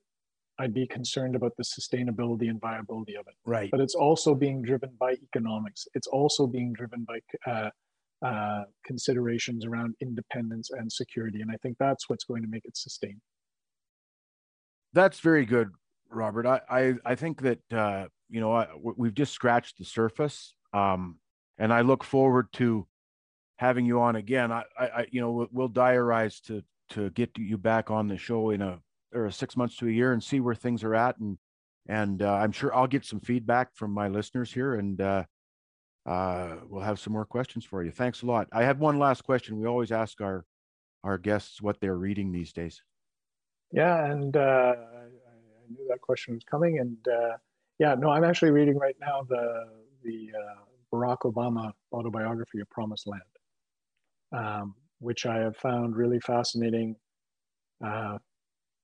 I'd 0.59 0.75
be 0.75 0.87
concerned 0.87 1.35
about 1.35 1.57
the 1.57 1.65
sustainability 1.65 2.49
and 2.49 2.61
viability 2.61 3.15
of 3.17 3.27
it. 3.27 3.35
Right. 3.45 3.71
But 3.71 3.81
it's 3.81 3.95
also 3.95 4.35
being 4.35 4.63
driven 4.63 4.91
by 4.99 5.13
economics. 5.13 5.89
It's 5.95 6.07
also 6.07 6.47
being 6.47 6.73
driven 6.73 7.07
by 7.09 7.21
uh, 7.51 7.71
uh, 8.25 8.65
considerations 8.85 9.65
around 9.65 9.95
independence 10.01 10.71
and 10.71 10.93
security. 10.93 11.41
And 11.41 11.51
I 11.51 11.57
think 11.63 11.77
that's 11.79 12.09
what's 12.09 12.25
going 12.25 12.43
to 12.43 12.49
make 12.49 12.65
it 12.67 12.77
sustain. 12.77 13.21
That's 14.93 15.21
very 15.21 15.45
good, 15.45 15.71
Robert. 16.11 16.47
I 16.47 16.61
I, 16.69 16.95
I 17.05 17.15
think 17.15 17.43
that 17.43 17.73
uh, 17.73 18.07
you 18.29 18.41
know 18.41 18.53
I, 18.53 18.69
we've 18.83 19.15
just 19.15 19.33
scratched 19.33 19.79
the 19.79 19.85
surface, 19.85 20.55
um, 20.73 21.19
and 21.59 21.73
I 21.73 21.83
look 21.83 22.05
forward 22.05 22.49
to 22.55 22.87
having 23.59 23.87
you 23.87 24.01
on 24.01 24.17
again. 24.17 24.51
I, 24.51 24.65
I 24.79 25.07
you 25.11 25.21
know 25.21 25.49
we'll 25.53 25.69
diarize 25.69 26.41
to 26.47 26.63
to 26.91 27.11
get 27.11 27.31
you 27.39 27.57
back 27.57 27.91
on 27.91 28.09
the 28.09 28.17
show 28.17 28.51
in 28.51 28.63
a 28.63 28.81
or 29.13 29.31
six 29.31 29.57
months 29.57 29.77
to 29.77 29.89
a 29.89 29.91
year 29.91 30.13
and 30.13 30.23
see 30.23 30.41
where 30.41 30.55
things 30.55 30.85
are 30.85 30.95
at 30.95 31.19
and 31.19 31.39
and 31.89 32.23
uh, 32.23 32.35
I'm 32.35 32.53
sure 32.53 32.75
I'll 32.75 32.87
get 32.87 33.05
some 33.05 33.21
feedback 33.21 33.75
from 33.75 33.91
my 33.91 34.09
listeners 34.09 34.53
here 34.53 34.75
and 34.75 35.01
uh, 35.01 35.25
uh, 36.07 36.57
we'll 36.69 36.83
have 36.83 37.01
some 37.01 37.13
more 37.13 37.25
questions 37.25 37.65
for 37.65 37.83
you. 37.83 37.91
Thanks 37.91 38.23
a 38.23 38.27
lot. 38.27 38.49
I 38.53 38.65
have 38.65 38.79
one 38.79 38.99
last 38.99 39.23
question. 39.25 39.59
We 39.59 39.67
always 39.67 39.93
ask 39.93 40.21
our 40.21 40.45
our 41.03 41.19
guests 41.19 41.63
what 41.63 41.81
they're 41.81 41.97
reading 41.97 42.31
these 42.31 42.53
days. 42.53 42.83
Yeah, 43.73 44.07
and 44.07 44.37
uh, 44.37 44.41
I, 44.41 44.73
I, 44.75 45.71
knew 45.71 45.87
that 45.89 46.01
question 46.01 46.35
was 46.35 46.45
coming, 46.45 46.79
and 46.81 46.97
uh, 47.09 47.37
yeah, 47.79 47.95
no, 47.95 48.11
I'm 48.11 48.25
actually 48.25 48.51
reading 48.51 48.79
right 48.79 48.97
now 49.01 49.23
the 49.29 49.67
the 50.03 50.31
uh, 50.37 50.63
Barack 50.93 51.19
Obama 51.21 51.73
autobiography, 51.93 52.61
A 52.61 52.67
Promised 52.67 53.07
Land, 53.07 53.23
um, 54.33 54.75
which 54.99 55.25
I 55.27 55.39
have 55.39 55.57
found 55.57 55.97
really 55.97 56.21
fascinating. 56.21 56.97
Uh, 57.85 58.19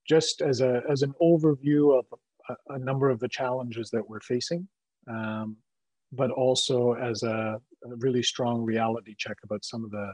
just 0.07 0.41
as 0.41 0.61
a 0.61 0.81
as 0.89 1.01
an 1.01 1.13
overview 1.21 1.99
of 1.99 2.05
a, 2.49 2.75
a 2.75 2.79
number 2.79 3.09
of 3.09 3.19
the 3.19 3.27
challenges 3.27 3.89
that 3.91 4.07
we're 4.09 4.21
facing. 4.21 4.67
Um, 5.09 5.57
but 6.11 6.31
also 6.31 6.93
as 6.93 7.23
a, 7.23 7.59
a, 7.85 7.95
really 7.97 8.23
strong 8.23 8.63
reality 8.63 9.13
check 9.17 9.37
about 9.43 9.65
some 9.65 9.83
of 9.83 9.91
the 9.91 10.13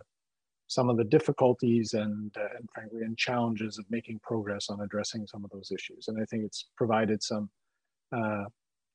some 0.68 0.90
of 0.90 0.98
the 0.98 1.04
difficulties 1.04 1.94
and 1.94 2.36
uh, 2.38 2.48
and 2.58 2.70
frankly 2.74 3.02
and 3.02 3.18
challenges 3.18 3.78
of 3.78 3.86
making 3.90 4.20
progress 4.24 4.70
on 4.70 4.82
addressing 4.82 5.28
some 5.28 5.44
of 5.44 5.52
those 5.52 5.72
issues. 5.72 6.08
And 6.08 6.22
I 6.22 6.26
think 6.26 6.44
it's 6.44 6.70
provided 6.78 7.22
some, 7.22 7.50
uh, 8.16 8.46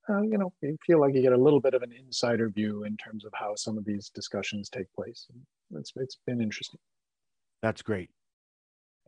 uh, 0.09 0.23
you 0.23 0.39
know, 0.39 0.53
you 0.63 0.77
feel 0.87 1.01
like 1.01 1.15
you 1.15 1.23
get 1.23 1.33
a 1.33 1.37
little 1.37 1.61
bit 1.61 1.75
of 1.75 1.83
an 1.83 1.93
insider 1.93 2.49
view 2.49 2.85
in 2.85 2.97
terms 2.97 3.25
of 3.25 3.33
how 3.35 3.55
some 3.55 3.79
of 3.79 3.85
these 3.85 4.11
discussions 4.11 4.69
take 4.69 4.93
place. 4.95 5.27
And 5.31 5.81
it's 5.81 5.93
it's 5.97 6.19
been 6.27 6.41
interesting. 6.41 6.81
That's 7.63 7.83
great. 7.83 8.11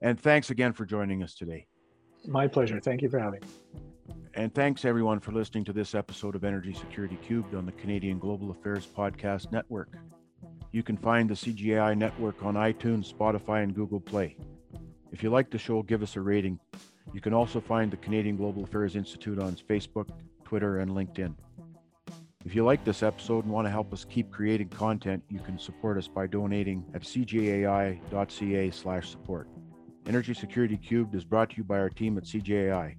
And 0.03 0.19
thanks 0.19 0.51
again 0.51 0.73
for 0.73 0.85
joining 0.85 1.23
us 1.23 1.35
today. 1.35 1.67
My 2.27 2.47
pleasure. 2.47 2.81
Thank 2.81 3.03
you 3.03 3.09
for 3.09 3.19
having 3.19 3.41
me. 3.41 3.49
And 4.35 4.55
thanks 4.55 4.85
everyone 4.85 5.21
for 5.21 5.33
listening 5.33 5.65
to 5.65 5.73
this 5.73 5.95
episode 5.95 6.37
of 6.37 6.45
Energy 6.45 6.73
Security 6.73 7.19
Cubed 7.27 7.55
on 7.55 7.67
the 7.67 7.73
Canadian 7.73 8.19
Global 8.19 8.51
Affairs 8.51 8.87
Podcast 8.87 9.51
Network. 9.51 9.89
You 10.73 10.83
can 10.83 10.97
find 10.97 11.29
the 11.29 11.35
CGAI 11.35 11.99
network 11.99 12.43
on 12.45 12.55
iTunes, 12.55 13.13
Spotify, 13.13 13.63
and 13.63 13.75
Google 13.75 14.01
Play. 14.01 14.37
If 15.11 15.23
you 15.23 15.31
like 15.31 15.51
the 15.51 15.59
show, 15.59 15.83
give 15.83 16.03
us 16.03 16.15
a 16.15 16.21
rating. 16.21 16.61
You 17.13 17.21
can 17.21 17.35
also 17.35 17.61
find 17.61 17.91
the 17.91 17.97
Canadian 17.97 18.37
Global 18.37 18.63
Affairs 18.63 18.95
Institute 18.95 19.41
on 19.41 19.57
Facebook, 19.57 20.09
Twitter, 20.45 20.79
and 20.79 20.93
LinkedIn. 20.93 21.35
If 22.45 22.55
you 22.55 22.65
like 22.65 22.85
this 22.85 23.03
episode 23.03 23.45
and 23.45 23.53
want 23.53 23.67
to 23.67 23.71
help 23.71 23.93
us 23.93 24.05
keep 24.05 24.31
creating 24.31 24.69
content, 24.69 25.25
you 25.29 25.41
can 25.41 25.59
support 25.59 25.99
us 25.99 26.07
by 26.07 26.29
donating 26.29 26.85
at 26.95 27.03
cgai.ca/support. 27.03 29.49
Energy 30.07 30.35
Security 30.35 30.77
Cubed 30.77 31.15
is 31.15 31.25
brought 31.25 31.51
to 31.51 31.57
you 31.57 31.65
by 31.65 31.79
our 31.79 31.91
team 31.91 32.17
at 32.17 32.25
CGAI. 32.25 32.95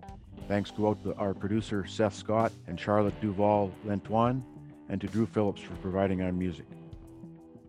Thanks 0.47 0.71
go 0.71 0.89
out 0.89 1.01
to 1.03 1.15
our 1.15 1.33
producer 1.33 1.85
Seth 1.85 2.15
Scott 2.15 2.51
and 2.67 2.79
Charlotte 2.79 3.19
Duval 3.21 3.71
Lantoine, 3.85 4.43
and 4.89 4.99
to 4.99 5.07
Drew 5.07 5.25
Phillips 5.25 5.61
for 5.61 5.75
providing 5.75 6.21
our 6.21 6.33
music. 6.33 6.65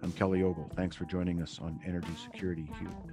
I'm 0.03 0.11
Kelly 0.12 0.43
Ogle. 0.43 0.69
Thanks 0.75 0.97
for 0.97 1.05
joining 1.05 1.41
us 1.41 1.61
on 1.62 1.79
Energy 1.87 2.15
Security 2.17 2.69
Cubed. 2.77 3.12